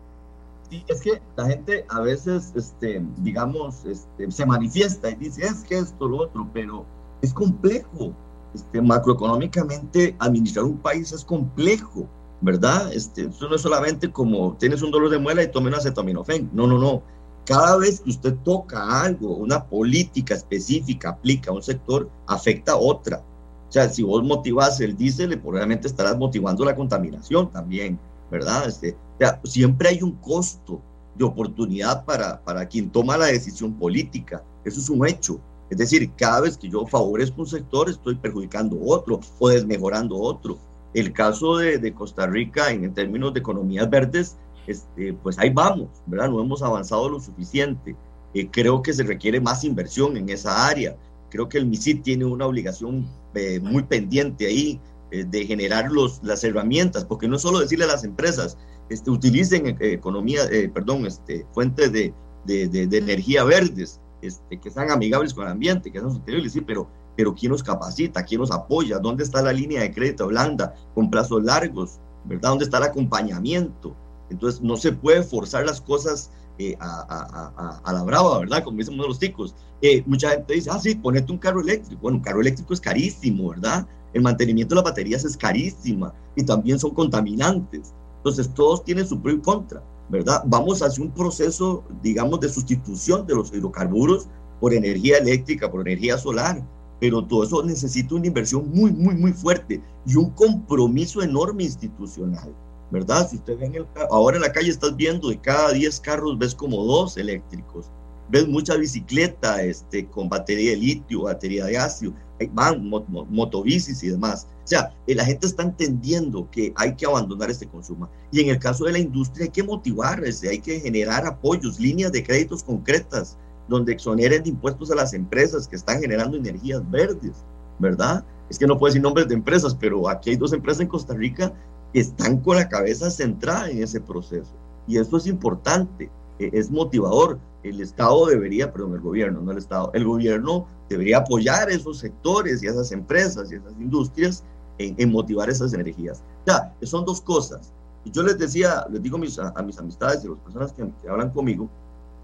[0.71, 5.65] Sí, es que la gente a veces, este, digamos, este, se manifiesta y dice, es
[5.65, 6.87] que esto, lo otro, pero
[7.23, 8.13] es complejo.
[8.55, 12.09] Este, macroeconómicamente, administrar un país es complejo.
[12.41, 12.93] ¿verdad?
[12.93, 16.51] Este, eso no es solamente como tienes un dolor de muela y tome un acetaminofén.
[16.53, 17.03] No, no, no.
[17.45, 22.77] Cada vez que usted toca algo, una política específica aplica a un sector, afecta a
[22.77, 23.25] otra.
[23.69, 27.99] O sea, si vos motivas el diésel, probablemente estarás motivando la contaminación también,
[28.31, 28.69] ¿verdad?
[28.69, 30.81] Este, o sea, siempre hay un costo
[31.17, 34.43] de oportunidad para, para quien toma la decisión política.
[34.65, 35.41] Eso es un hecho.
[35.71, 40.59] Es decir, cada vez que yo favorezco un sector, estoy perjudicando otro o desmejorando otro.
[40.95, 46.31] El caso de, Costa Rica en, términos de economías verdes, este, pues ahí vamos, ¿verdad?
[46.31, 47.95] No hemos avanzado lo suficiente.
[48.35, 50.97] Eh, creo que se requiere más inversión en esa área.
[51.31, 55.91] Creo que el MISID tiene una obligación eh, muy pendiente ahí eh, de generar
[56.23, 58.57] las herramientas, porque no es solo decirle a las empresas,
[58.89, 62.15] este, utilicen economía, perdón, este, fuentes de,
[62.47, 66.89] de, energía verdes, este, que sean amigables con el ambiente, que sean sostenibles, sí, pero
[67.19, 68.23] pero ¿quién nos capacita?
[68.25, 69.01] ¿Quién nos apoya?
[69.01, 71.99] ¿Dónde está la línea de crédito blanda con plazos largos?
[72.25, 72.51] ¿Verdad?
[72.51, 73.97] ¿Dónde está el acompañamiento?
[74.31, 78.63] Entonces, no se puede forzar las cosas eh, a, a, la brava, ¿verdad?
[78.63, 79.57] Como dicen los ticos.
[79.83, 82.01] Eh, mucha gente dice, ah, sí, ponete un carro eléctrico.
[82.03, 83.85] Bueno, un carro eléctrico es carísimo, ¿verdad?
[84.13, 87.93] El mantenimiento de las baterías es carísima y también son contaminantes.
[88.19, 90.43] Entonces, todos tienen su pro y contra, ¿verdad?
[90.47, 94.29] Vamos hacia un proceso, digamos, de sustitución de los hidrocarburos
[94.61, 96.63] por energía eléctrica, por energía solar
[97.01, 102.55] pero todo eso necesita una inversión muy, muy, muy fuerte y un compromiso enorme institucional,
[102.91, 103.29] ¿verdad?
[103.29, 106.39] Si usted ve en el, ahora en la calle estás viendo de cada 10 carros
[106.39, 107.87] ves como dos eléctricos,
[108.29, 112.13] ves mucha bicicleta este, con batería de litio, batería de ácido,
[112.53, 114.47] van motobicis y demás.
[114.65, 118.09] O sea, eh, la gente está entendiendo que hay que abandonar este consumo.
[118.31, 122.13] Y en el caso de la industria hay que motivar, hay que generar apoyos, líneas
[122.13, 127.45] de créditos concretas, donde exoneren de impuestos a las empresas que están generando energías verdes,
[127.79, 128.25] ¿verdad?
[128.49, 131.15] Es que no puedo decir nombres de empresas, pero aquí hay dos empresas en Costa
[131.15, 131.53] Rica
[131.93, 134.53] que están con la cabeza centrada en ese proceso.
[134.87, 137.39] Y eso es importante, e, es motivador.
[137.63, 142.63] El Estado debería, perdón, el gobierno, no el Estado, el gobierno debería apoyar esos sectores
[142.63, 144.45] y esas empresas y esas industrias
[144.79, 146.23] en, motivar esas energías.
[146.47, 147.73] Ya, son dos cosas.
[148.05, 150.89] Yo les decía, les digo a mis, a mis amistades y a las personas que,
[151.03, 151.69] que hablan conmigo,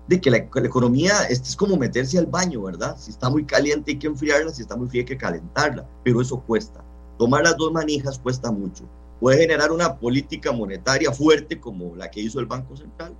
[0.06, 2.96] de que la, economía este, es como meterse al baño, ¿verdad?
[2.98, 6.20] Si está muy caliente hay que enfriarla, si está muy fría hay que calentarla, pero
[6.20, 6.84] eso cuesta.
[7.18, 8.84] Tomar las dos manijas cuesta mucho.
[9.20, 13.14] Puede generar una política monetaria fuerte como la que hizo el Banco Central,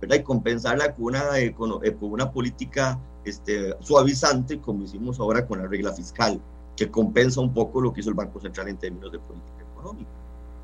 [0.00, 0.16] ¿verdad?
[0.16, 5.66] Y compensarla con una, eh, con, una política este, suavizante como hicimos ahora con la
[5.66, 6.40] regla fiscal,
[6.76, 10.10] que compensa un poco lo que hizo el Banco Central en términos de política económica,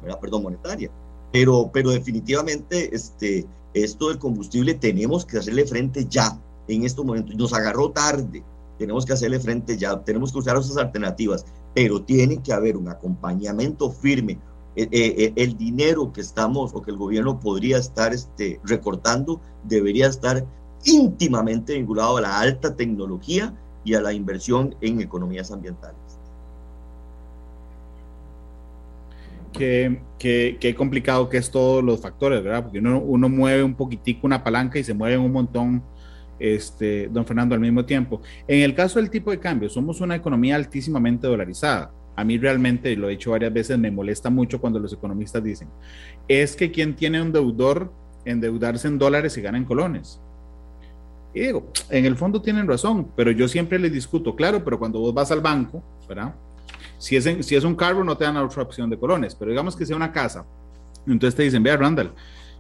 [0.03, 0.21] ¿verdad?
[0.21, 0.91] Perdón, monetaria.
[1.33, 7.35] Pero, pero definitivamente este, esto del combustible tenemos que hacerle frente ya, en estos momentos.
[7.35, 8.43] Nos agarró tarde,
[8.79, 11.45] tenemos que hacerle frente ya, tenemos que usar esas alternativas,
[11.75, 14.39] pero tiene que haber un acompañamiento firme.
[14.77, 19.41] Eh, eh, eh, el dinero que estamos o que el gobierno podría estar este, recortando
[19.65, 20.45] debería estar
[20.85, 25.97] íntimamente vinculado a la alta tecnología y a la inversión en economías ambientales.
[29.53, 32.65] qué, qué, complicado que es todos los factores, ¿verdad?
[32.65, 35.83] Porque uno, uno mueve un poquitico una palanca y se mueven un montón,
[36.39, 38.21] este, don Fernando, al mismo tiempo.
[38.47, 41.91] En el caso del tipo de cambio, somos una economía altísimamente dolarizada.
[42.17, 45.45] A mí realmente, y lo he dicho varias veces, me molesta mucho cuando los economistas
[45.45, 45.69] dicen,
[46.27, 47.93] es que quien tiene un deudor,
[48.25, 50.19] endeudarse en dólares y gana en colones.
[51.35, 54.99] Y digo, en el fondo tienen razón, pero yo siempre les discuto, claro, pero cuando
[55.01, 56.35] vos vas al banco, ¿verdad?
[56.99, 59.77] Si es, si es un carro, no te dan otra opción de colones, pero digamos
[59.77, 60.47] que sea una casa.
[61.07, 62.13] Entonces te dicen, vea, Randall,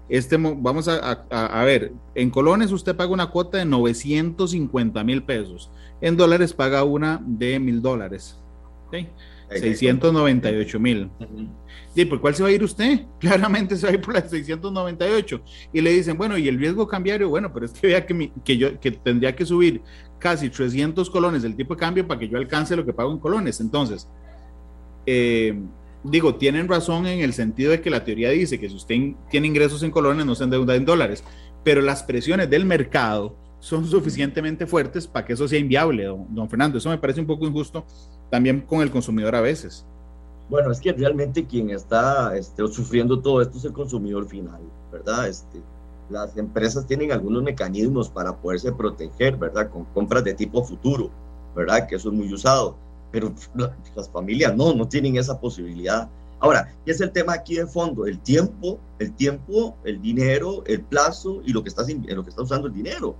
[0.08, 5.70] este, vamos a, a, ver, en colones usted paga una cuota de 950 mil pesos,
[6.00, 8.38] en dólares paga una de mil dólares.
[8.92, 9.08] ¿sí?
[9.50, 11.10] 698 mil.
[11.94, 13.06] ¿Y por cuál se va a ir usted?
[13.20, 15.40] Claramente se va a ir por las 698.
[15.72, 17.28] Y le dicen, bueno, ¿y el riesgo cambiario?
[17.28, 19.82] Bueno, pero es que vea que, que yo que tendría que subir
[20.18, 23.18] casi 300 colones del tipo de cambio para que yo alcance lo que pago en
[23.18, 23.60] colones.
[23.60, 24.08] Entonces,
[25.06, 25.58] eh,
[26.02, 28.96] digo, tienen razón en el sentido de que la teoría dice que si usted
[29.30, 31.24] tiene ingresos en colones, no se endeuda en dólares,
[31.64, 36.78] pero las presiones del mercado son suficientemente fuertes para que eso sea inviable, don, Fernando.
[36.78, 37.84] Eso me parece un poco injusto
[38.30, 39.84] también con el consumidor a veces.
[40.48, 44.60] Bueno, es que realmente quien está este, sufriendo todo esto es el consumidor final,
[44.92, 45.26] ¿verdad?
[45.26, 45.60] Este,
[46.08, 49.70] las empresas tienen algunos mecanismos para poderse proteger, ¿verdad?
[49.70, 51.10] Con compras de tipo futuro,
[51.54, 51.88] ¿verdad?
[51.88, 52.76] Que eso es muy usado,
[53.10, 53.32] pero
[53.96, 56.08] las familias no, no tienen esa posibilidad.
[56.38, 58.06] Ahora, ¿qué es el tema aquí de fondo?
[58.06, 62.42] El tiempo, el tiempo, el dinero, el plazo y lo que estás, lo que está
[62.42, 63.16] usando el dinero.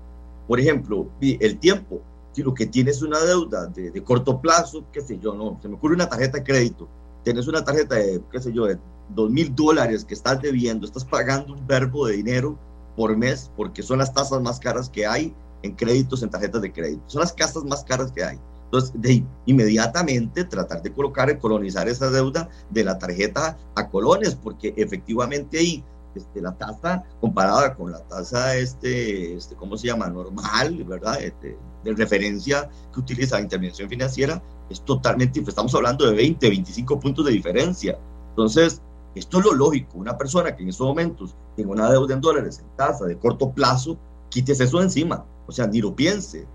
[0.47, 2.03] Por ejemplo, el tiempo.
[2.33, 5.77] Si lo que tienes una deuda de, corto plazo, qué sé yo, no, se me
[5.77, 6.87] ocurre una tarjeta de crédito.
[7.25, 8.79] Tienes una tarjeta de, qué sé yo, de
[9.09, 12.59] dos mil dólares que estás debiendo, estás pagando un verbo de dinero
[12.95, 16.73] por mes porque son las tasas más caras que hay en créditos, en tarjetas de
[16.73, 17.03] crédito.
[17.07, 18.39] Son las casas más caras que hay.
[18.65, 24.75] Entonces, de inmediatamente tratar de colocar, colonizar esa deuda de la tarjeta a colones, porque
[24.77, 25.85] efectivamente ahí
[26.17, 30.09] este, la tasa comparada con la tasa, este, este, ¿cómo se llama?
[30.09, 31.21] Normal, ¿verdad?
[31.23, 37.01] Este, de referencia que utiliza la intervención financiera, es totalmente, estamos hablando de 20, 25
[37.01, 37.99] puntos de diferencia.
[38.31, 38.83] Entonces,
[39.15, 39.99] esto es lo lógico.
[39.99, 43.51] Una persona que en estos momentos tiene una deuda en dólares en tasa de corto
[43.51, 43.97] plazo,
[44.29, 45.25] quítese eso encima.
[45.47, 46.47] O sea, ni lo piense.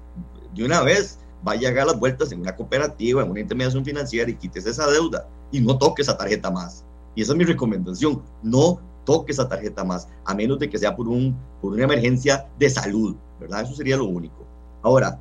[0.53, 4.29] De una vez, vaya a dar las vueltas en una cooperativa, en una intermediación financiera
[4.29, 6.85] y quítese esa deuda y no toque esa tarjeta más.
[7.15, 8.21] Y esa es mi recomendación.
[8.43, 8.79] No
[9.11, 12.69] toque esa tarjeta más, a menos de que sea por, un, por una emergencia de
[12.69, 13.63] salud, ¿verdad?
[13.63, 14.45] Eso sería lo único.
[14.81, 15.19] Ahora,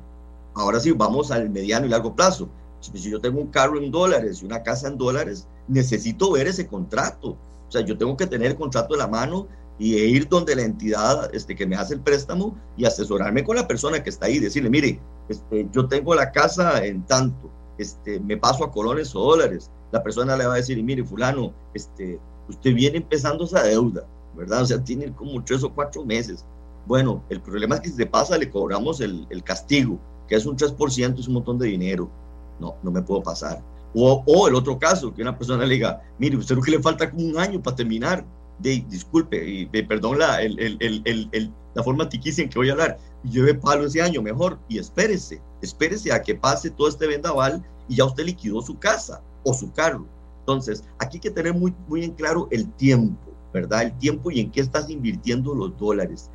[0.55, 2.47] ahora sí, vamos al mediano y largo plazo.
[2.79, 6.67] Si yo tengo un carro en dólares y una casa en dólares, necesito ver ese
[6.67, 7.31] contrato.
[7.67, 10.61] O sea, yo tengo que tener el contrato en la mano y ir donde la
[10.61, 14.39] entidad este, que me hace el préstamo y asesorarme con la persona que está ahí,
[14.39, 19.19] decirle, mire, este, yo tengo la casa en tanto, este, me paso a colones o
[19.19, 19.69] dólares.
[19.91, 22.19] La persona le va a decir, mire, fulano, este,
[22.51, 24.61] usted viene empezando esa deuda, ¿verdad?
[24.61, 26.45] O sea, tiene como tres o cuatro meses.
[26.85, 30.45] Bueno, el problema es que si se pasa le cobramos el, el castigo, que es
[30.45, 32.09] un 3%, es un montón de dinero.
[32.59, 33.61] No, no me puedo pasar.
[33.93, 36.81] O, o, el otro caso, que una persona le diga, mire, usted lo que le
[36.81, 38.25] falta como un año para terminar.
[38.59, 42.99] De, disculpe, y perdón la, el, el, la forma tiquísima en que voy a hablar,
[43.23, 47.95] lleve palo ese año mejor y espérese, espérese a que pase todo este vendaval y
[47.95, 50.05] ya usted liquidó su casa o su carro
[50.41, 53.83] entonces, aquí hay que tener muy, muy en claro el tiempo, ¿verdad?
[53.83, 56.29] El tiempo y en qué estás invirtiendo los dólares.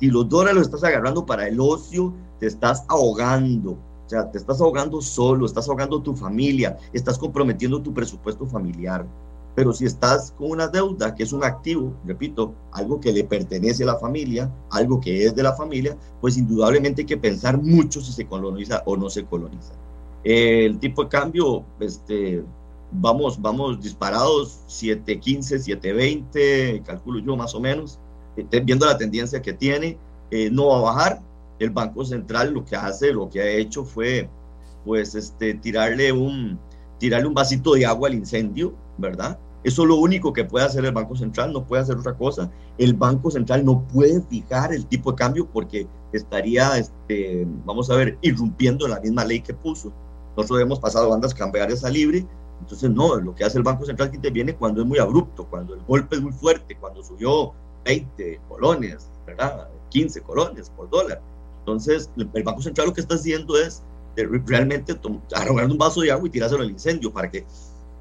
[0.00, 3.72] Si los dólares los estás agarrando para el ocio, te estás ahogando.
[3.72, 9.06] O sea, te estás ahogando solo, estás ahogando tu familia, estás comprometiendo tu presupuesto familiar.
[9.54, 13.84] Pero si estás con una deuda, que es un activo, repito, algo que le pertenece
[13.84, 18.00] a la familia, algo que es de la familia, pues indudablemente hay que pensar mucho
[18.00, 19.74] si se coloniza o no se coloniza.
[20.24, 22.42] El tipo de cambio, este,
[22.92, 27.98] vamos, vamos disparados 7.15, 7.20, calculo yo más o menos,
[28.64, 29.98] viendo la tendencia que tiene,
[30.30, 31.22] eh, no va a bajar.
[31.58, 34.28] El Banco Central lo que hace, lo que ha hecho fue,
[34.84, 36.58] pues, este, tirarle un,
[36.98, 39.38] tirarle un vasito de agua al incendio, ¿verdad?
[39.64, 42.50] Eso es lo único que puede hacer el Banco Central, no puede hacer otra cosa.
[42.78, 47.94] El Banco Central no puede fijar el tipo de cambio porque estaría, este, vamos a
[47.94, 49.92] ver, irrumpiendo en la misma ley que puso.
[50.36, 52.26] Nosotros hemos pasado bandas cambiarias a libre
[52.62, 55.74] entonces, no, lo que hace el Banco Central que interviene cuando es muy abrupto, cuando
[55.74, 57.52] el golpe es muy fuerte, cuando subió
[57.84, 59.68] 20 colones, ¿verdad?
[59.88, 61.20] 15 colones por dólar.
[61.58, 63.82] Entonces, el Banco Central lo que está haciendo es
[64.46, 64.96] realmente
[65.34, 67.44] agarrar un vaso de agua y tirárselo al incendio para que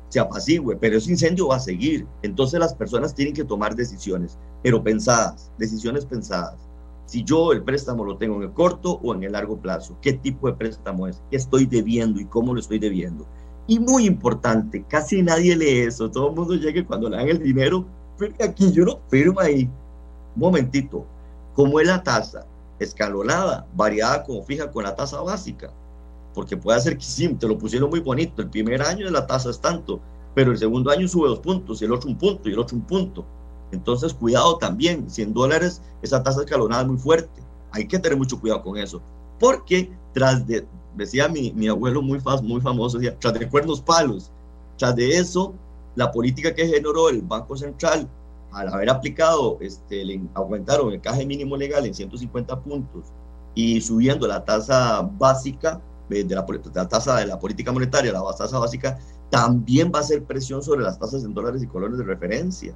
[0.09, 2.05] se apacigüe, pero ese incendio va a seguir.
[2.21, 6.55] Entonces las personas tienen que tomar decisiones, pero pensadas, decisiones pensadas.
[7.07, 10.13] Si yo el préstamo lo tengo en el corto o en el largo plazo, ¿qué
[10.13, 11.21] tipo de préstamo es?
[11.31, 13.25] ¿Qué estoy debiendo y cómo lo estoy debiendo?
[13.71, 16.11] Y muy importante, casi nadie lee eso.
[16.11, 17.85] Todo el mundo llega cuando le dan el dinero,
[18.17, 19.63] firma aquí, yo no firmo ahí.
[20.35, 21.05] Un momentito,
[21.53, 22.45] ¿cómo es la tasa?
[22.79, 25.71] Escalonada, variada como fija con la tasa básica.
[26.33, 28.41] Porque puede ser que sí, te lo pusieron muy bonito.
[28.41, 30.01] El primer año de la tasa es tanto,
[30.35, 32.75] pero el segundo año sube dos puntos, y el otro un punto, y el otro
[32.75, 33.25] un punto.
[33.71, 37.41] Entonces, cuidado también, 100 dólares, esa tasa escalonada es muy fuerte.
[37.71, 39.01] Hay que tener mucho cuidado con eso,
[39.39, 44.31] porque tras de, decía mi, mi abuelo muy, muy famoso, decía, tras de cuernos palos,
[44.77, 45.53] tras de eso,
[45.95, 48.07] la política que generó el Banco Central
[48.51, 53.05] al haber aplicado, este, le aumentaron el caje mínimo legal en 150 puntos
[53.55, 58.59] y subiendo la tasa básica de la, la tasa de la política monetaria, la tasa
[58.59, 62.73] básica, también va a ser presión sobre las tasas en dólares y colones de referencia.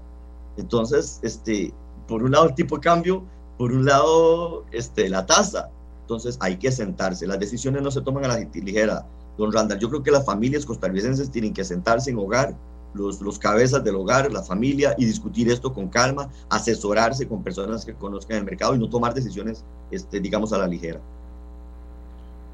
[0.57, 1.73] Entonces, este,
[2.07, 3.23] por un lado el tipo de cambio,
[3.57, 5.69] por un lado este, la tasa.
[6.05, 7.25] Entonces hay que sentarse.
[7.25, 9.07] Las decisiones no se toman a la ligera.
[9.39, 12.55] Don Randall, yo creo que las familias costarricenses tienen que sentarse en hogar
[12.93, 17.83] los, los cabezas del hogar, la familia, y discutir esto con calma, asesorarse con personas
[17.83, 21.01] que conozcan el mercado y no tomar decisiones, este, digamos, a la ligera.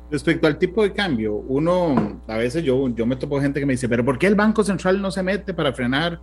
[0.10, 3.74] Respecto al tipo de cambio, uno, a veces yo, yo me topo gente que me
[3.74, 6.22] dice, pero ¿por qué el Banco Central no se mete para frenar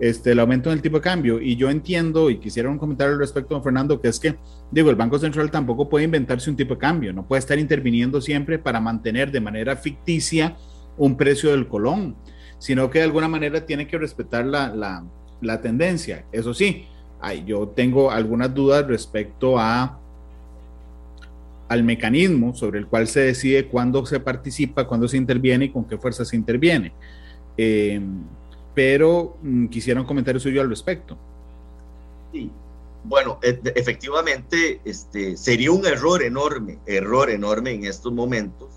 [0.00, 1.40] este, el aumento en el tipo de cambio?
[1.40, 4.36] Y yo entiendo, y quisiera un comentario al respecto, don Fernando, que es que,
[4.70, 8.20] digo, el Banco Central tampoco puede inventarse un tipo de cambio, no puede estar interviniendo
[8.20, 10.56] siempre para mantener de manera ficticia
[10.96, 12.16] un precio del colón
[12.60, 15.02] sino que de alguna manera tiene que respetar la,
[15.40, 16.26] la, tendencia.
[16.30, 16.86] Eso sí,
[17.46, 19.98] yo tengo algunas dudas respecto a
[21.68, 25.84] al mecanismo sobre el cual se decide cuándo se participa, cuándo se interviene y con
[25.84, 26.92] qué fuerza se interviene.
[27.56, 28.24] Em,
[28.74, 31.16] pero mm, quisiera un comentario suyo al respecto.
[32.32, 32.50] Sí,
[33.04, 38.68] bueno, e, efectivamente, este, sería un error enorme, error enorme en estos momentos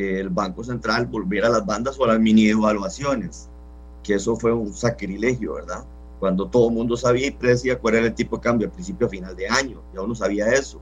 [0.00, 3.48] el Banco Central volviera a las bandas o a las mini evaluaciones,
[4.02, 5.84] que eso fue un sacrilegio, ¿verdad?
[6.18, 9.06] Cuando todo el mundo sabía y predecía cuál era el tipo de cambio al principio
[9.06, 10.80] a final de año, ya uno sabía eso.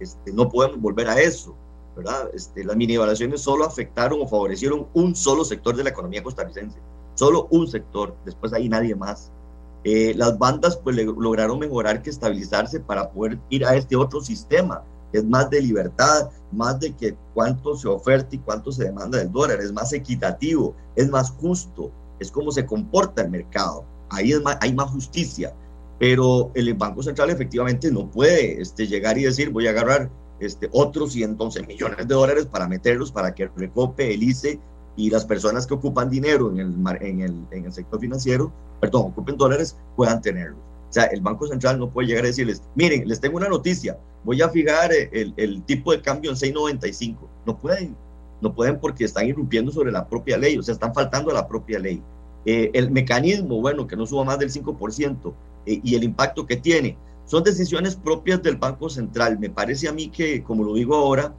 [0.00, 1.54] Este, no podemos volver a eso,
[1.96, 2.30] ¿verdad?
[2.34, 6.78] Este, las mini evaluaciones solo afectaron o favorecieron un solo sector de la economía costarricense,
[7.14, 9.30] solo un sector, después ahí nadie más.
[9.84, 14.82] Eh, las bandas pues lograron mejorar que estabilizarse para poder ir a este otro sistema
[15.14, 19.30] es más de libertad, más de que cuánto se oferta y cuánto se demanda del
[19.30, 24.42] dólar, es más equitativo, es más justo, es como se comporta el mercado, ahí es
[24.60, 25.54] hay más justicia,
[25.98, 30.10] pero el Banco Central efectivamente no puede este, llegar y decir voy a agarrar
[30.40, 34.58] este, otros 111 millones de dólares para meterlos para que recope el ICE
[34.96, 39.06] y las personas que ocupan dinero en el, en el, en el sector financiero, perdón,
[39.06, 40.58] ocupen dólares, puedan tenerlos.
[40.90, 43.98] O sea, el Banco Central no puede llegar a decirles, miren, les tengo una noticia,
[44.22, 47.16] voy a fijar el, el tipo de cambio en 6.95.
[47.46, 47.96] No pueden,
[48.40, 51.48] no pueden porque están irrumpiendo sobre la propia ley, o sea, están faltando a la
[51.48, 52.00] propia ley.
[52.46, 55.34] Eh, el mecanismo, bueno, que no suba más del 5%
[55.66, 59.38] eh, y el impacto que tiene, son decisiones propias del Banco Central.
[59.38, 61.34] Me parece a mí que, como lo digo ahora,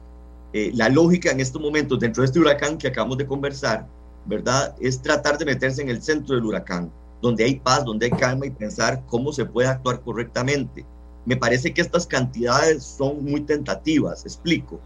[0.52, 3.86] eh, la lógica en estos momentos, dentro de este huracán que acabamos de conversar,
[4.26, 4.74] ¿verdad?
[4.80, 6.90] Es tratar de meterse en el centro del huracán,
[7.22, 10.84] donde hay paz, donde hay calma y pensar cómo se puede actuar correctamente
[11.26, 14.80] me parece que estas cantidades son muy tentativas, explico.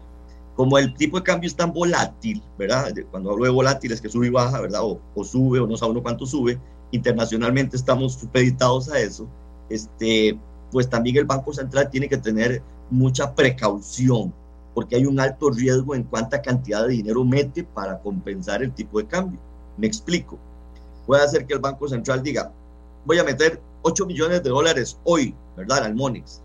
[0.55, 2.91] Como el tipo de cambio es tan volátil, ¿verdad?
[3.11, 4.81] Cuando hablo de volátil es que sube y baja, ¿verdad?
[4.83, 6.59] O, sube o no sabe uno cuánto sube.
[6.91, 9.27] Internacionalmente estamos supeditados a eso.
[9.69, 10.37] Este,
[10.71, 14.33] pues también el Banco Central tiene que tener mucha precaución,
[14.73, 18.99] porque hay un alto riesgo en cuánta cantidad de dinero mete para compensar el tipo
[18.99, 19.39] de cambio.
[19.77, 20.37] Me explico.
[21.05, 22.51] Puede hacer que el Banco Central diga,
[23.05, 25.83] voy a meter 8 millones de dólares hoy, ¿verdad?
[25.83, 26.41] Al Monix.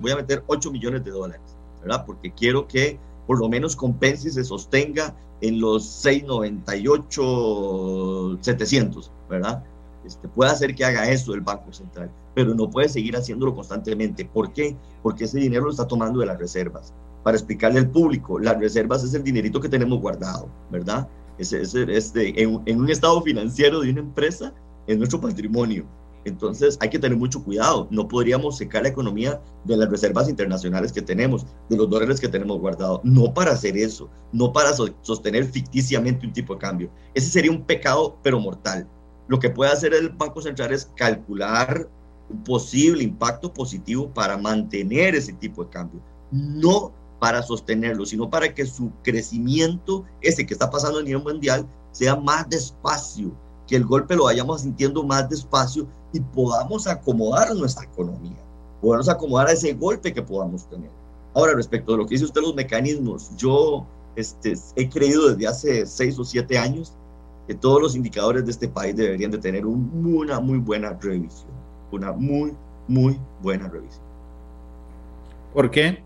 [0.00, 1.42] Voy a meter 8 millones de dólares,
[1.82, 2.04] ¿verdad?
[2.06, 9.62] Porque quiero que por lo menos compense y se sostenga en los 698, 700, ¿verdad?
[10.04, 14.24] Este, puede hacer que haga eso el Banco Central, pero no puede seguir haciéndolo constantemente.
[14.24, 14.76] ¿Por qué?
[15.02, 16.94] Porque ese dinero lo está tomando de las reservas.
[17.22, 21.08] Para explicarle al público, las reservas es el dinerito que tenemos guardado, ¿verdad?
[21.38, 24.52] Es, es, en, en un estado financiero de una empresa,
[24.86, 25.86] es nuestro patrimonio
[26.28, 27.88] entonces hay que tener mucho cuidado.
[27.90, 32.28] No podríamos secar la economía de las reservas internacionales que tenemos, de los dólares que
[32.28, 33.00] tenemos guardados.
[33.02, 36.90] No para hacer eso, no para sostener ficticiamente un tipo de cambio.
[37.14, 38.86] Ese sería un pecado, pero mortal.
[39.26, 41.88] Lo que puede hacer el Banco Central es calcular
[42.30, 46.00] un posible impacto positivo para mantener ese tipo de cambio.
[46.30, 51.66] No para sostenerlo, sino para que su crecimiento, ese que está pasando a nivel mundial,
[51.92, 53.32] sea más despacio,
[53.66, 58.38] que el golpe lo vayamos sintiendo más despacio y podamos acomodar nuestra economía,
[58.80, 60.90] podamos acomodar a ese golpe que podamos tener.
[61.34, 65.86] Ahora, respecto de lo que dice usted, los mecanismos, yo este, he creído desde hace
[65.86, 66.92] seis o siete años
[67.46, 71.50] que todos los indicadores de este país deberían de tener una muy buena revisión,
[71.92, 72.54] una muy,
[72.88, 74.02] muy buena revisión.
[75.54, 76.02] ¿Por qué?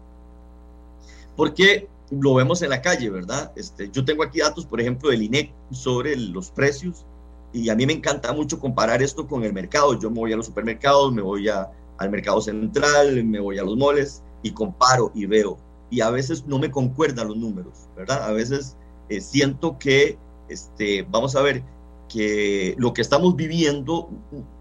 [1.37, 3.53] Porque lo vemos en la calle, ¿verdad?
[3.57, 7.07] Este, yo tengo aquí datos, por ejemplo, del INEC sobre los precios
[7.53, 9.99] y a mí me encanta mucho comparar esto con el mercado.
[9.99, 13.65] Yo me voy a los supermercados, me voy a, al mercado central, me voy a
[13.65, 15.59] los moles y comparo y veo.
[15.91, 18.25] Y a veces no me concuerdan los números, ¿verdad?
[18.25, 18.77] A veces
[19.11, 20.19] eh, siento que,
[20.49, 21.63] este, vamos a ver,
[22.09, 24.11] que lo que estamos viviendo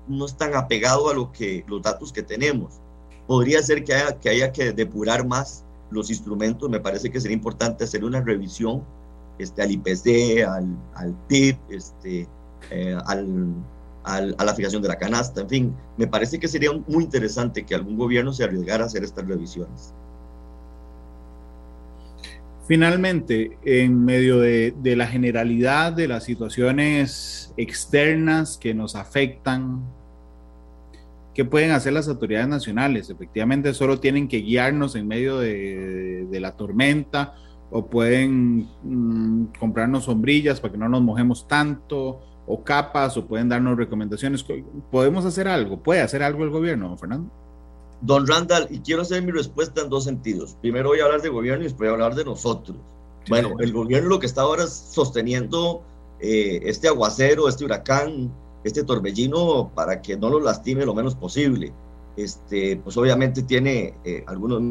[0.07, 2.80] no es tan apegado a lo que, los datos que tenemos.
[3.28, 6.69] Podría ser que haya que, haya que depurar más los instrumentos.
[6.69, 8.83] Me parece que sería importante hacer una revisión
[9.37, 12.27] este, al IPC, al, al PIB, este,
[12.69, 13.55] eh, al,
[14.03, 17.75] a la fijación de la canasta, en fin, me parece que sería muy interesante que
[17.75, 19.93] algún gobierno se arriesgara a hacer estas revisiones.
[22.67, 29.83] Finalmente, en medio de, de, la generalidad de las situaciones externas que nos afectan,
[31.41, 33.09] ¿qué pueden hacer las autoridades nacionales?
[33.09, 37.33] Efectivamente, solo tienen que guiarnos en medio de, de la tormenta
[37.71, 43.49] o pueden mmm, comprarnos sombrillas para que no nos mojemos tanto o capas o pueden
[43.49, 44.45] darnos recomendaciones.
[44.91, 45.81] ¿Podemos hacer algo?
[45.81, 47.31] ¿Puede hacer algo el gobierno, don Fernando?
[48.01, 50.55] Don Randall, y quiero hacer mi respuesta en dos sentidos.
[50.61, 52.77] Primero voy a hablar de gobierno y después voy a hablar de nosotros.
[53.23, 55.81] Sí, bueno, el gobierno lo que está ahora es sosteniendo
[56.19, 58.31] eh, este aguacero, este huracán,
[58.64, 61.74] este torbellino para que no lo lastime lo menos posible.
[62.18, 64.62] Este, pues obviamente tiene eh, algunos,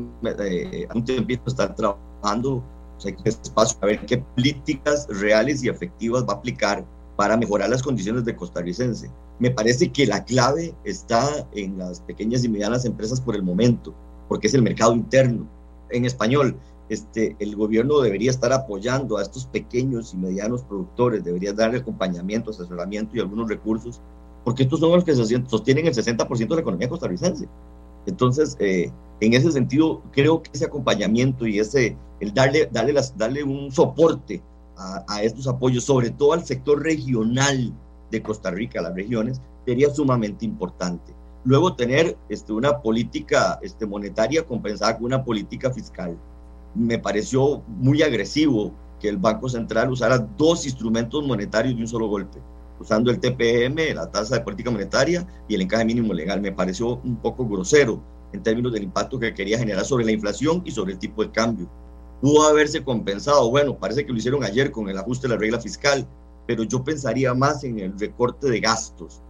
[0.41, 5.69] eh, un tiempito estar trabajando, o sea, que espacio a ver qué políticas reales y
[5.69, 6.85] efectivas va a aplicar
[7.17, 9.11] para mejorar las condiciones de costarricense.
[9.39, 13.95] Me parece que la clave está en las pequeñas y medianas empresas por el momento,
[14.29, 15.49] porque es el mercado interno.
[15.91, 16.57] En español,
[16.91, 22.51] este, el gobierno debería estar apoyando a estos pequeños y medianos productores, debería darle acompañamiento,
[22.51, 24.01] asesoramiento y algunos recursos,
[24.45, 27.49] porque estos son los que sostienen el 60% de la economía costarricense.
[28.07, 33.17] Entonces, eh, en ese sentido, creo que ese acompañamiento y ese, el darle, darle, las,
[33.17, 34.43] darle un soporte
[34.77, 37.73] a, a, estos apoyos, sobre todo al sector regional
[38.11, 41.15] de Costa Rica, las regiones, sería sumamente importante.
[41.45, 46.19] Luego tener este, una política este, monetaria compensada con una política fiscal.
[46.75, 52.07] Me pareció muy agresivo que el Banco Central usara dos instrumentos monetarios de un solo
[52.07, 52.39] golpe,
[52.79, 56.41] usando el TPM, la tasa de política monetaria y el encaje mínimo legal.
[56.41, 58.03] Me pareció un poco grosero
[58.33, 61.31] en términos del impacto que quería generar sobre la inflación y sobre el tipo de
[61.31, 61.69] cambio
[62.21, 63.51] pudo haberse compensado.
[63.51, 66.07] Bueno, parece que lo hicieron ayer con el ajuste de la regla fiscal,
[66.47, 69.23] pero yo pensaría más en el recorte de gastos,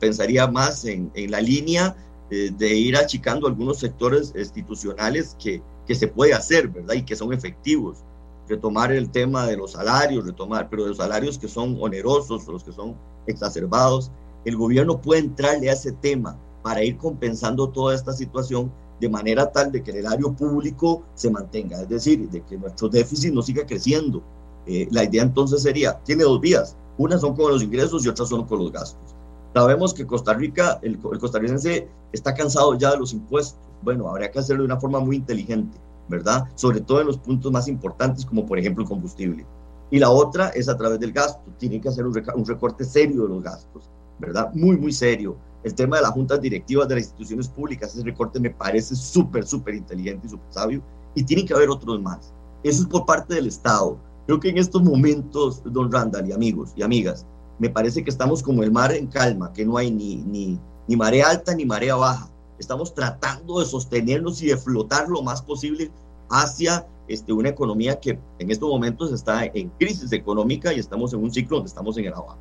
[0.00, 1.96] pensaría más en, en la línea
[2.30, 6.94] de, de, ir achicando algunos sectores institucionales que, que se puede hacer, ¿verdad?
[6.94, 8.04] Y que son efectivos.
[8.46, 12.62] Retomar el tema de los salarios, retomar, pero de los salarios que son onerosos, los
[12.62, 12.94] que son
[13.26, 14.12] exacerbados,
[14.44, 18.70] el gobierno puede entrarle a ese tema para ir compensando toda esta situación
[19.00, 22.88] de manera tal de que el erario público se mantenga, es decir, de que nuestro
[22.88, 24.22] déficit no siga creciendo.
[24.66, 28.28] Eh, la idea entonces sería, tiene dos vías, unas son con los ingresos y otras
[28.28, 29.14] son con los gastos.
[29.54, 33.58] Sabemos que Costa Rica, el, el costarricense está cansado ya de los impuestos.
[33.82, 36.48] Bueno, habría que hacerlo de una forma muy inteligente, ¿verdad?
[36.54, 39.46] Sobre todo en los puntos más importantes, como por ejemplo el combustible.
[39.90, 41.42] Y la otra es a través del gasto.
[41.58, 44.52] Tiene que hacer un, un recorte serio de los gastos, ¿verdad?
[44.54, 48.38] Muy, muy serio el tema de las juntas directivas de las instituciones públicas, ese recorte
[48.38, 50.82] me parece súper, súper inteligente y súper sabio,
[51.14, 52.32] y tiene que haber otros más.
[52.62, 53.98] Eso es por parte del Estado.
[54.26, 57.26] Creo que en estos momentos, don Randall y amigos y amigas,
[57.58, 60.96] me parece que estamos como el mar en calma, que no hay ni, ni, ni
[60.96, 62.30] marea alta ni marea baja.
[62.58, 65.90] Estamos tratando de sostenernos y de flotar lo más posible
[66.30, 71.22] hacia este, una economía que en estos momentos está en crisis económica y estamos en
[71.22, 72.36] un ciclo donde estamos en el abajo.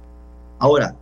[0.59, 0.95] Ahora,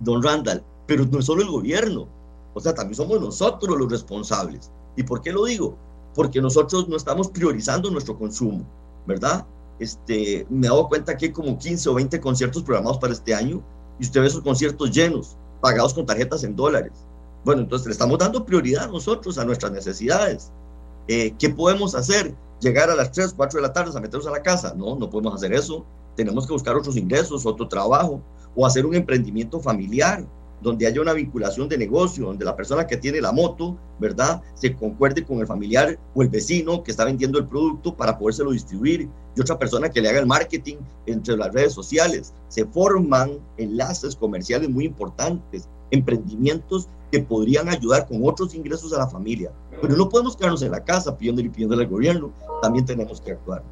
[0.00, 2.08] don Randall, pero no es solo el gobierno,
[2.54, 4.70] o sea, también somos nosotros los responsables.
[4.96, 5.76] ¿Y por qué lo digo?
[6.14, 8.64] Porque nosotros no estamos priorizando nuestro consumo,
[9.06, 9.46] ¿verdad?
[9.78, 13.34] Este, me he dado cuenta que hay como 15 o 20 conciertos programados para este
[13.34, 13.62] año
[13.98, 16.92] y usted ve esos conciertos llenos, pagados con tarjetas en dólares.
[17.46, 20.50] Bueno, entonces le estamos dando prioridad a nosotros, a nuestras necesidades.
[21.06, 22.34] Eh, ¿Qué podemos hacer?
[22.60, 24.74] ¿Llegar a las 3, 4 de la tarde a meternos a la casa?
[24.76, 25.86] No, no podemos hacer eso.
[26.16, 28.20] Tenemos que buscar otros ingresos, otro trabajo
[28.56, 30.26] o hacer un emprendimiento familiar
[30.60, 34.74] donde haya una vinculación de negocio, donde la persona que tiene la moto, ¿verdad?, se
[34.74, 39.08] concuerde con el familiar o el vecino que está vendiendo el producto para podérselo distribuir
[39.36, 42.34] y otra persona que le haga el marketing entre las redes sociales.
[42.48, 49.06] Se forman enlaces comerciales muy importantes, emprendimientos que podrían ayudar con otros ingresos a la
[49.06, 49.52] familia.
[49.80, 52.32] Pero no podemos quedarnos en la casa pidiéndole y pidiéndole al gobierno,
[52.62, 53.62] también tenemos que actuar.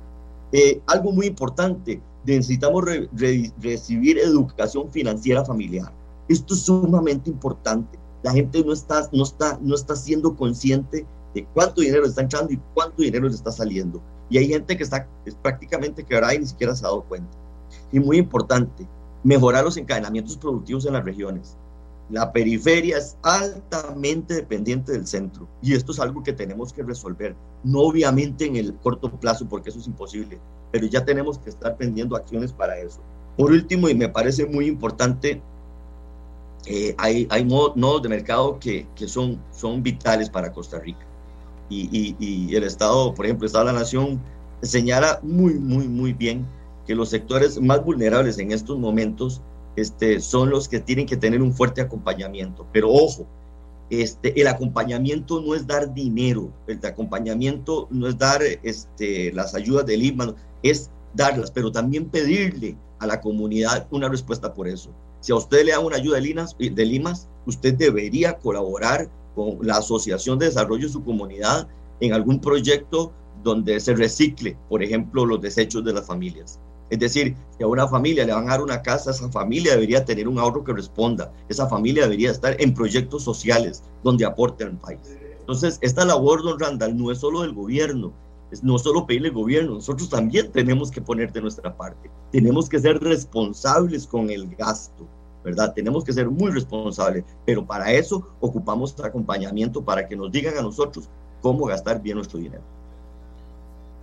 [0.52, 5.92] Eh, algo muy importante, necesitamos re, re, recibir educación financiera familiar
[6.28, 7.98] esto es sumamente importante.
[8.22, 12.52] La gente no está, no está, no está siendo consciente de cuánto dinero está entrando
[12.52, 14.00] y cuánto dinero le está saliendo.
[14.30, 17.36] Y hay gente que está es prácticamente quebrada y ni siquiera se ha dado cuenta.
[17.92, 18.86] Y muy importante,
[19.22, 21.56] mejorar los encadenamientos productivos en las regiones.
[22.10, 27.34] La periferia es altamente dependiente del centro y esto es algo que tenemos que resolver,
[27.62, 30.38] no obviamente en el corto plazo porque eso es imposible,
[30.70, 33.00] pero ya tenemos que estar pendiendo acciones para eso.
[33.36, 35.40] Por último, y me parece muy importante,
[36.66, 41.06] eh, hay, hay nodos de mercado que, que, son, son vitales para Costa Rica.
[41.70, 44.20] Y, y, el Estado, por ejemplo, el Estado de la Nación
[44.62, 46.46] señala muy, muy, muy bien
[46.86, 49.40] que los sectores más vulnerables en estos momentos
[49.76, 52.66] este, son los que tienen que tener un fuerte acompañamiento.
[52.72, 53.26] Pero ojo,
[53.90, 59.86] este, el acompañamiento no es dar dinero, el acompañamiento no es dar este, las ayudas
[59.86, 64.90] del IMA, es darlas, pero también pedirle a la comunidad una respuesta por eso.
[65.20, 69.76] Si a usted le da una ayuda de, de Limas, usted debería colaborar con la
[69.76, 71.68] Asociación de Desarrollo de su comunidad
[72.00, 73.12] en algún proyecto
[73.42, 76.58] donde se recicle, por ejemplo, los desechos de las familias.
[76.94, 80.04] Es decir, si a una familia le van a dar una casa, esa familia debería
[80.04, 81.32] tener un ahorro que responda.
[81.48, 85.00] Esa familia debería estar en proyectos sociales donde aporte al país.
[85.40, 88.12] Entonces, esta labor, don Randall, no es solo del gobierno,
[88.62, 92.08] no solo pedirle al gobierno, nosotros también tenemos que poner de nuestra parte.
[92.30, 95.04] Tenemos que ser responsables con el gasto,
[95.42, 95.74] ¿verdad?
[95.74, 100.62] Tenemos que ser muy responsables, pero para eso ocupamos acompañamiento para que nos digan a
[100.62, 101.10] nosotros
[101.42, 102.62] cómo gastar bien nuestro dinero.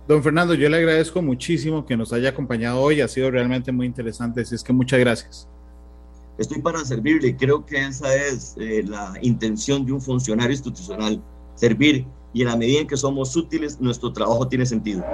[0.08, 3.86] Don Fernando, yo le agradezco muchísimo que nos haya acompañado hoy, ha sido realmente muy
[3.86, 5.48] interesante, así es que muchas gracias.
[6.38, 11.22] Estoy para servirle, creo que esa es eh, la intención de un funcionario institucional,
[11.54, 15.04] servir y en la medida en que somos útiles, nuestro trabajo tiene sentido.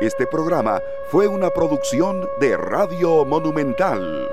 [0.00, 0.80] Este programa
[1.10, 4.28] fue una producción de Radio Monumental.